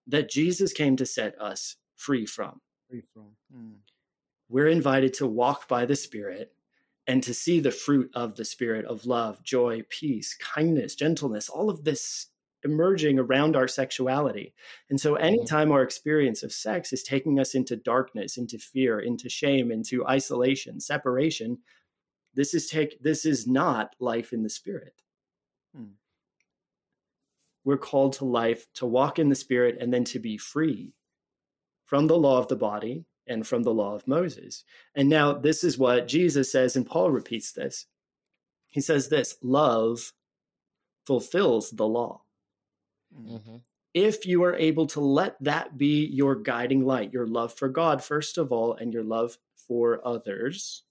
[0.09, 2.61] that Jesus came to set us free from.
[2.91, 3.37] Free from.
[3.57, 3.77] Mm.
[4.49, 6.53] We're invited to walk by the Spirit
[7.07, 11.71] and to see the fruit of the Spirit of love, joy, peace, kindness, gentleness, all
[11.71, 12.27] of this
[12.67, 14.53] emerging around our sexuality.
[14.91, 15.25] And so, mm-hmm.
[15.25, 20.07] anytime our experience of sex is taking us into darkness, into fear, into shame, into
[20.07, 21.59] isolation, separation,
[22.35, 25.01] this is take this is not life in the spirit.
[25.75, 25.95] Hmm.
[27.65, 30.93] We're called to life, to walk in the spirit, and then to be free
[31.87, 34.65] from the law of the body and from the law of Moses.
[34.95, 37.87] And now, this is what Jesus says, and Paul repeats this.
[38.69, 40.13] He says this love
[41.07, 42.23] fulfills the law.
[43.19, 43.57] Mm-hmm.
[43.95, 48.05] If you are able to let that be your guiding light, your love for God,
[48.05, 49.39] first of all, and your love
[49.69, 50.83] for others,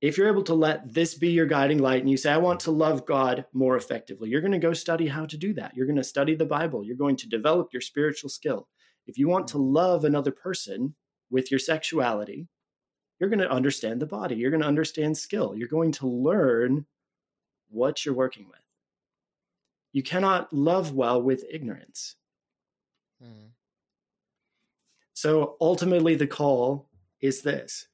[0.00, 2.60] if you're able to let this be your guiding light and you say, I want
[2.60, 5.74] to love God more effectively, you're going to go study how to do that.
[5.74, 6.84] You're going to study the Bible.
[6.84, 8.68] You're going to develop your spiritual skill.
[9.06, 10.94] If you want to love another person
[11.30, 12.46] with your sexuality,
[13.18, 14.36] you're going to understand the body.
[14.36, 15.54] You're going to understand skill.
[15.56, 16.86] You're going to learn
[17.68, 18.65] what you're working with.
[19.96, 22.16] You cannot love well with ignorance.
[23.18, 23.46] Hmm.
[25.14, 26.90] So ultimately, the call
[27.22, 27.86] is this.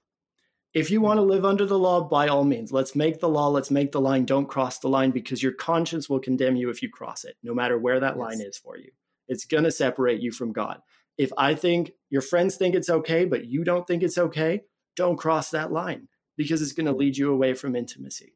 [0.75, 3.51] If you want to live under the law, by all means, let's make the law,
[3.51, 6.83] let's make the line, don't cross the line because your conscience will condemn you if
[6.83, 8.19] you cross it, no matter where that yes.
[8.19, 8.91] line is for you.
[9.29, 10.81] It's going to separate you from God.
[11.19, 14.63] If I think your friends think it's okay, but you don't think it's okay,
[14.97, 18.35] don't cross that line because it's going to lead you away from intimacy.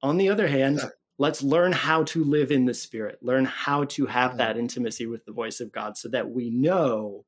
[0.00, 0.80] On the other hand,
[1.20, 3.18] let's learn how to live in the spirit.
[3.20, 7.26] Learn how to have that intimacy with the voice of god so that we know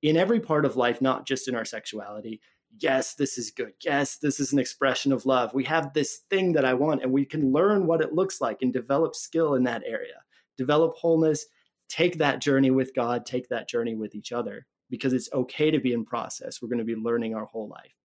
[0.00, 2.40] in every part of life not just in our sexuality
[2.80, 3.72] yes this is good.
[3.84, 5.52] Yes this is an expression of love.
[5.52, 8.58] We have this thing that i want and we can learn what it looks like
[8.62, 10.22] and develop skill in that area.
[10.56, 11.44] Develop wholeness.
[11.88, 13.26] Take that journey with god.
[13.26, 16.62] Take that journey with each other because it's okay to be in process.
[16.62, 17.96] We're going to be learning our whole life.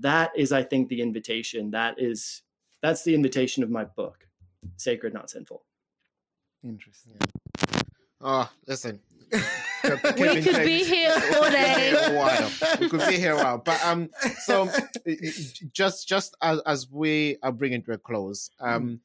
[0.00, 1.70] That is i think the invitation.
[1.70, 2.42] That is
[2.82, 4.26] that's the invitation of my book
[4.76, 5.62] sacred, not sinful.
[6.64, 7.14] Interesting.
[8.20, 9.00] Oh, listen.
[9.82, 11.92] we could be here all day.
[12.80, 14.10] We could be here a while, but um,
[14.44, 14.70] so
[15.72, 19.00] just just as, as we are bringing to a close, um,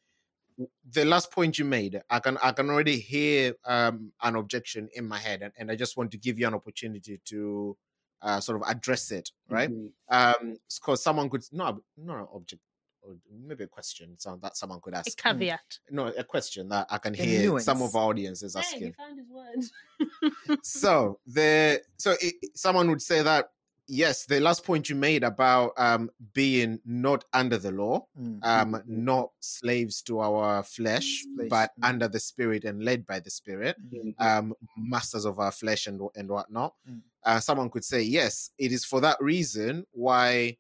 [0.60, 0.68] mm.
[0.91, 5.08] the last point you made, I can I can already hear um an objection in
[5.08, 7.78] my head, and, and I just want to give you an opportunity to
[8.22, 9.70] uh, sort of address it, right?
[9.70, 10.45] Mm-hmm.
[10.45, 12.62] Um, because someone could no, not an object
[13.08, 15.08] or maybe a question so that someone could ask.
[15.20, 15.80] A caveat.
[15.89, 18.80] No, a question that I can hear some of our audiences asking.
[18.82, 20.60] Hey, he found his word.
[20.64, 23.49] so the so it, someone would say that
[23.88, 28.39] yes, the last point you made about um, being not under the law, Mm.
[28.43, 31.88] um, not slaves to our flesh, Flesh, but mm.
[31.89, 34.14] under the spirit and led by the spirit, Mhm.
[34.20, 36.74] um, masters of our flesh and and whatnot.
[36.89, 37.01] Mm.
[37.24, 40.58] Uh, someone could say, yes, it is for that reason why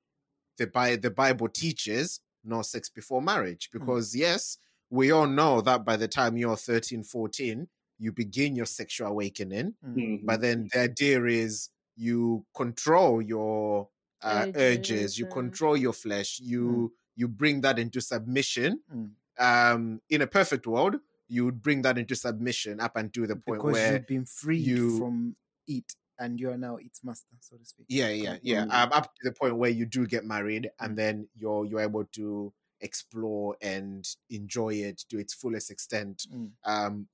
[0.57, 4.57] the Bi- the Bible teaches no sex before marriage, because yes,
[4.89, 7.67] we all know that by the time you're 13, 14,
[7.99, 9.95] you begin your sexual awakening Mm.
[9.95, 10.25] Mhm.
[10.25, 13.89] but then the idea is you control your
[14.21, 19.11] uh, urges, Urges you control your flesh you you bring that into submission Mm.
[19.39, 20.95] um in a perfect world
[21.27, 24.65] you would bring that into submission up until the point because where you've been freed
[24.65, 25.35] you- from
[25.67, 27.85] it and you are now its master, so to speak.
[27.89, 28.73] yeah yeah yeah Mm.
[28.73, 30.95] um, up to the point where you do get married and Mm.
[31.01, 36.51] then you're you're able to explore and enjoy it to its fullest extent Mm.
[36.63, 37.07] um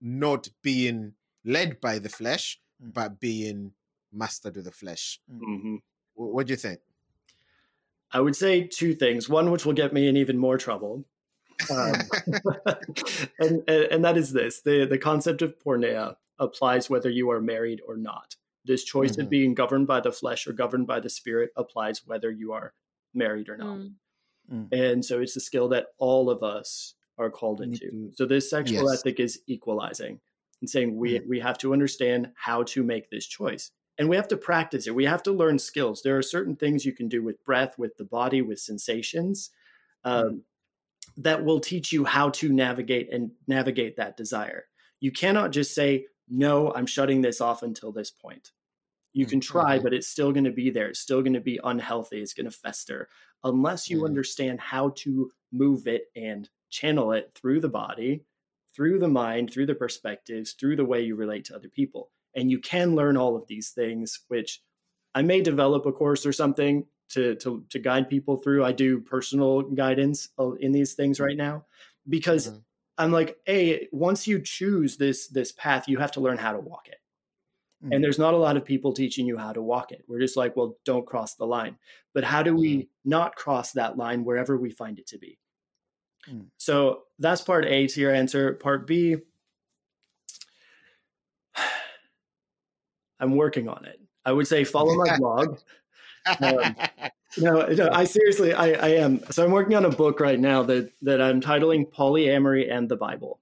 [0.00, 1.14] not being
[1.44, 2.94] led by the flesh Mm.
[2.94, 3.72] but being
[4.12, 5.78] mastered with the flesh Mhm.
[6.14, 6.80] Wh- what do you think
[8.10, 9.28] I would say two things.
[9.28, 11.04] One, which will get me in even more trouble,
[11.70, 11.92] um,
[13.38, 17.40] and, and and that is this: the the concept of porneia applies whether you are
[17.40, 18.36] married or not.
[18.64, 19.24] This choice Mhm.
[19.24, 22.74] of being governed by the flesh or governed by the spirit applies whether you are
[23.14, 23.78] married or not.
[24.52, 24.68] Mm.
[24.72, 27.90] And so it's a skill that all of us are called into.
[27.90, 29.00] to- So this sexual Yes.
[29.00, 30.20] ethic is equalizing
[30.60, 33.70] and saying we we have to understand how to make this choice.
[33.98, 34.94] And we have to practice it.
[34.94, 36.02] We have to learn skills.
[36.02, 39.50] There are certain things you can do with breath, with the body, with sensations
[40.04, 40.44] um,
[41.16, 44.66] that will teach you how to navigate and navigate that desire.
[45.00, 48.52] You cannot just say, no, I'm shutting this off until this point.
[49.12, 49.82] You can try, Mhm.
[49.82, 50.88] but it's still going to be there.
[50.88, 52.20] It's still going to be unhealthy.
[52.20, 53.08] It's going to fester
[53.44, 54.06] unless you Mhm.
[54.06, 58.26] understand how to move it and channel it through the body,
[58.74, 62.12] through the mind, through the perspectives, through the way you relate to other people.
[62.34, 64.62] And you can learn all of these things, which
[65.14, 68.64] I may develop a course or something to to, to guide people through.
[68.64, 71.66] I do personal guidance uh, in these things right now
[72.08, 72.64] because Mhm.
[72.98, 76.58] I'm like, a once you choose this this path, you have to learn how to
[76.58, 76.98] walk it.
[77.84, 77.94] Mm.
[77.94, 80.04] And there's not a lot of people teaching you how to walk it.
[80.08, 81.76] We're just like, well, don't cross the line.
[82.12, 85.38] But how do we not cross that line wherever we find it to be?
[86.28, 86.46] Mm.
[86.56, 88.54] So that's part A to your answer.
[88.54, 89.16] Part B,
[93.20, 94.00] I'm working on it.
[94.24, 95.58] I would say follow my blog.
[96.40, 96.76] Um,
[97.36, 99.20] No, no, I seriously, I, I am.
[99.30, 102.96] So I'm working on a book right now that that I'm titling "Polyamory and the
[102.96, 103.40] Bible,"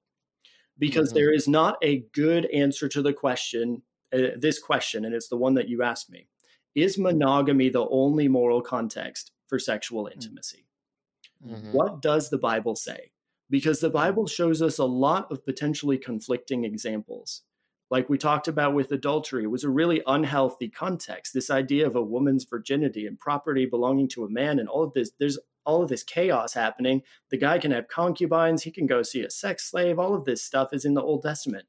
[0.78, 1.14] because Mhm.
[1.14, 3.82] there is not a good answer to the question,
[4.12, 6.28] uh, this question, and it's the one that you asked me:
[6.74, 10.66] Is monogamy the only moral context for sexual intimacy?
[11.44, 11.72] Mhm.
[11.72, 13.12] What does the Bible say?
[13.50, 17.42] Because the Bible shows us a lot of potentially conflicting examples.
[17.90, 21.32] Like we talked about with adultery, it was a really unhealthy context.
[21.32, 24.92] This idea of a woman's virginity and property belonging to a man, and all of
[24.92, 27.02] this, there's all of this chaos happening.
[27.30, 29.98] The guy can have concubines, he can go see a sex slave.
[29.98, 31.66] All of this stuff is in the Old Testament.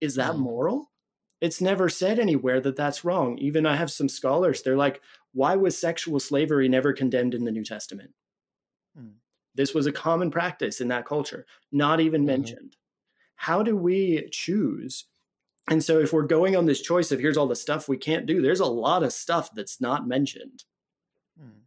[0.00, 0.40] Is that Mm.
[0.40, 0.90] moral?
[1.40, 3.38] It's never said anywhere that that's wrong.
[3.38, 7.52] Even I have some scholars, they're like, why was sexual slavery never condemned in the
[7.52, 8.14] New Testament?
[8.96, 9.20] Mm.
[9.54, 12.26] This was a common practice in that culture, not even Mhm.
[12.26, 12.76] mentioned.
[13.36, 15.06] How do we choose?
[15.68, 18.26] And so, if we're going on this choice of here's all the stuff we can't
[18.26, 20.64] do, there's a lot of stuff that's not mentioned.
[21.40, 21.60] Mm.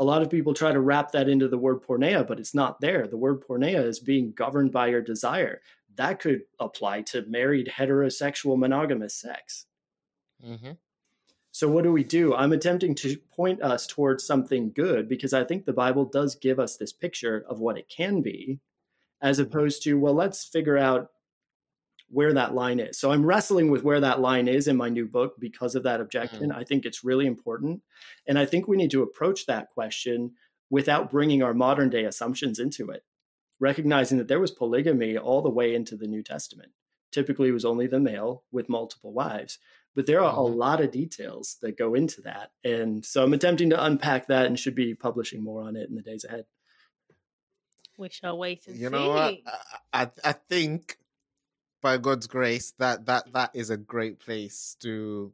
[0.00, 2.80] A lot of people try to wrap that into the word porneia, but it's not
[2.80, 3.06] there.
[3.06, 5.60] The word porneia is being governed by your desire.
[5.94, 9.66] That could apply to married, heterosexual, monogamous sex.
[10.44, 10.76] Mhm.
[11.52, 12.34] So, what do we do?
[12.34, 16.58] I'm attempting to point us towards something good because I think the Bible does give
[16.58, 18.60] us this picture of what it can be,
[19.22, 21.12] as opposed to, well, let's figure out
[22.08, 22.98] where that line is.
[22.98, 26.00] So, I'm wrestling with where that line is in my new book because of that
[26.00, 26.52] objection.
[26.52, 27.82] I think it's really important.
[28.26, 30.34] And I think we need to approach that question
[30.70, 33.04] without bringing our modern day assumptions into it,
[33.60, 36.72] recognizing that there was polygamy all the way into the New Testament.
[37.12, 39.58] Typically, it was only the male with multiple wives
[39.94, 40.56] but there are a Mhm.
[40.56, 44.58] lot of details that go into that and so i'm attempting to unpack that and
[44.58, 46.44] should be publishing more on it in the days ahead
[47.98, 48.90] We shall wait and you see.
[48.90, 49.38] know I,
[49.92, 50.98] I i think
[51.86, 55.32] by god's grace that that that is a great place to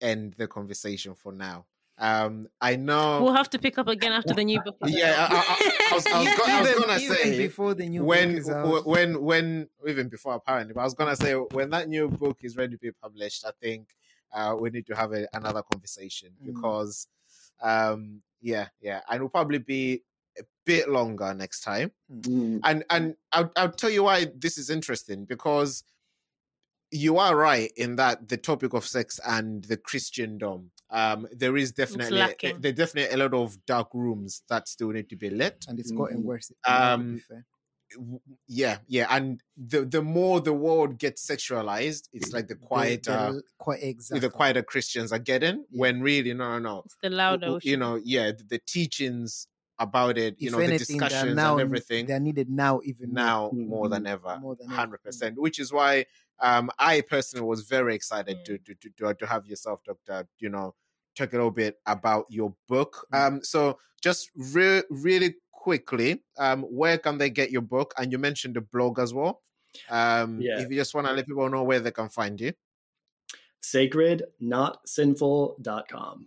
[0.00, 1.58] end the conversation for now
[1.98, 4.76] um i know We'll have to pick up again after the new book.
[4.86, 5.26] Yeah.
[5.28, 7.88] I- I- I was- I was go- I was Even- gonna even say, before the
[7.88, 11.68] new when book is when when even before apparently but i was gonna say when
[11.74, 13.82] that new book is ready to be published i think
[14.36, 16.46] uh we need to have a, another conversation Mm.
[16.54, 17.08] because
[17.72, 18.00] um
[18.52, 20.00] yeah yeah and we'll probably be a
[20.66, 21.90] bit longer next time
[22.64, 25.84] and and I'll, I'll tell you why this is interesting because
[26.90, 31.72] you are right in that the topic of sex and the christendom um, there is
[31.72, 32.60] definitely lacking.
[32.60, 35.64] there definitely a lot of dark rooms that still need to be lit.
[35.68, 36.24] and it's gotten Mhm.
[36.24, 36.52] worse.
[36.66, 37.42] now, to be Um,
[38.48, 43.32] Yeah, yeah, and the the more the world gets sexualized, it's like the The- quieter
[43.34, 44.20] the- quite exactly.
[44.20, 45.58] the quieter Christians are getting.
[45.70, 45.80] Yeah.
[45.82, 46.82] When really, no, no, no.
[46.84, 47.46] It's the louder.
[47.46, 49.46] w- you know, yeah, the, the teachings
[49.78, 52.80] about it, you If know, the anything, they're discussions now and everything they're needed now
[52.84, 53.90] even now more Mhm.
[53.90, 54.76] than ever, More than ever.
[54.76, 55.38] hundred percent.
[55.38, 56.06] Which is why
[56.40, 60.26] um, I personally was very excited to, to to to to have yourself, Doctor.
[60.38, 60.74] You know,
[61.14, 63.06] talk a little bit about your book.
[63.12, 63.26] Mm.
[63.26, 67.92] Um, so just re- really quickly, um, where can they get your book?
[67.98, 69.42] And you mentioned the blog as well.
[69.90, 70.60] Um, Yeah.
[70.60, 72.52] if you just want to let people know where they can find you.
[73.62, 76.26] sacrednotsinful.com.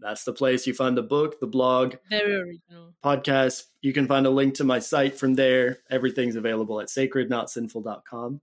[0.00, 2.94] That's the place you find the book, the blog, Very original.
[3.02, 3.64] podcast.
[3.80, 5.78] You can find a link to my site from there.
[5.90, 8.40] Everything's available at sacrednotsinful.com.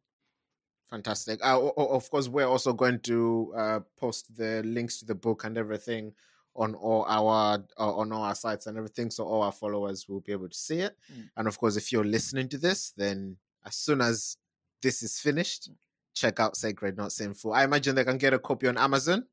[0.89, 1.39] Fantastic.
[1.43, 5.15] Uh, o- o- of course, we're also going to uh, post the links to the
[5.15, 6.13] book and everything
[6.55, 10.19] on all our uh, on all our sites and everything, so all our followers will
[10.19, 10.97] be able to see it.
[11.13, 11.29] Mm.
[11.37, 14.35] And of course, if you're listening to this, then as soon as
[14.81, 15.69] this is finished,
[16.13, 17.53] check out Sacred Not Sinful.
[17.53, 19.25] I imagine they can get a copy on Amazon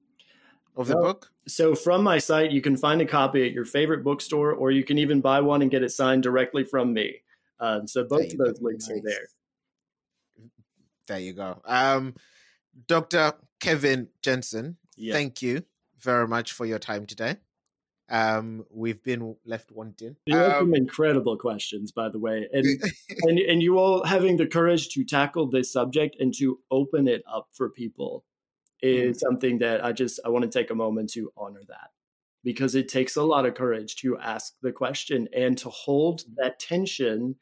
[0.78, 1.30] of the book.
[1.46, 4.84] So, from my site, you can find a copy at your favorite bookstore, or you
[4.84, 7.16] can even buy one and get it signed directly from me.
[7.60, 9.26] Um, so, both of those links are there.
[11.06, 11.60] There you go.
[11.64, 12.14] Um,
[12.86, 13.32] Dr.
[13.60, 15.14] Kevin Jenson, Yeah.
[15.14, 15.64] thank you
[15.98, 17.36] very much for your time today.
[18.10, 20.16] Um, we've been left wanting.
[20.26, 22.66] You have Um, some incredible questions, by the way, and,
[23.22, 27.22] and and you all having the courage to tackle this subject and to open it
[27.30, 28.24] up for people
[28.82, 31.90] is something that I just I want to take a moment to honor that
[32.44, 36.58] because it takes a lot of courage to ask the question and to hold that
[36.58, 37.36] tension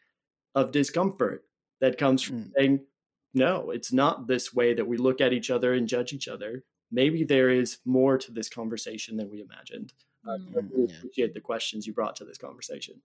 [0.54, 1.44] of discomfort
[1.80, 2.52] that comes from Mm.
[2.56, 2.86] saying
[3.34, 6.64] no, it's not this way that we look at each other and judge each other.
[6.90, 9.92] Maybe there is more to this conversation than we imagined.
[10.26, 10.70] Uh, I Mm.
[10.70, 10.96] really Yeah.
[10.98, 13.02] appreciate the questions you brought to this conversation.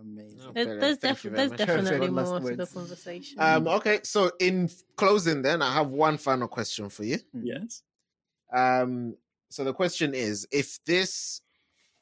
[0.00, 0.38] Amazing.
[0.38, 3.38] No, There- there's def- you there's definitely One last more to the conversation.
[3.40, 7.18] Um, okay, so in closing, then I have one final question for you.
[7.34, 7.42] Mhm.
[7.44, 7.82] Yes.
[8.52, 9.16] Um,
[9.48, 11.40] so the question is: If this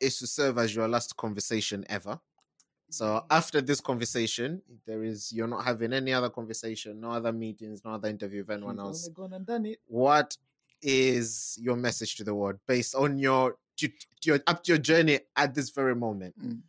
[0.00, 2.20] is to serve as your last conversation ever,
[2.90, 7.84] so after this conversation, there is you're not having any other conversation, no other meetings,
[7.84, 9.04] no other interview with anyone He's else.
[9.08, 9.78] only gone and done it.
[9.86, 10.36] What
[10.82, 14.78] is your message to the world based on your to, to your up to your
[14.78, 16.34] journey at this very moment?
[16.40, 16.60] Mm.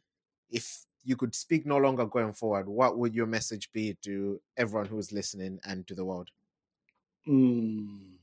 [0.49, 4.87] If you could speak no longer going forward, what would your message be to everyone
[4.87, 6.29] who's listening and to the world?
[7.27, 8.17] Mm.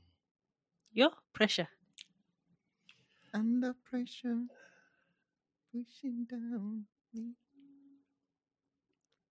[0.91, 1.69] Yo, pressure.
[3.33, 4.43] Under pressure,
[5.71, 6.85] pushing down.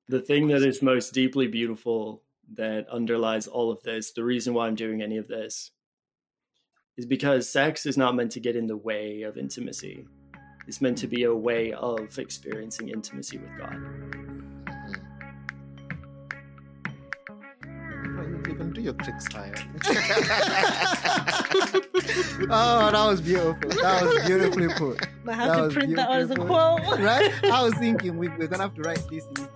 [0.08, 2.22] The thing that is most deeply beautiful
[2.54, 5.70] that underlies all of this, the reason why I'm doing any of this,
[6.96, 10.06] is because sex is not meant to get in the way of intimacy.
[10.66, 13.78] It's meant to be a way of experiencing intimacy with God.
[18.46, 19.52] You can do your trick style.
[22.50, 23.70] Oh, that was beautiful.
[23.82, 25.02] That was beautifully put.
[25.02, 26.80] I That have to print that as a quote.
[26.98, 27.32] Right?
[27.44, 29.48] I was thinking we, we're gonna have to write this in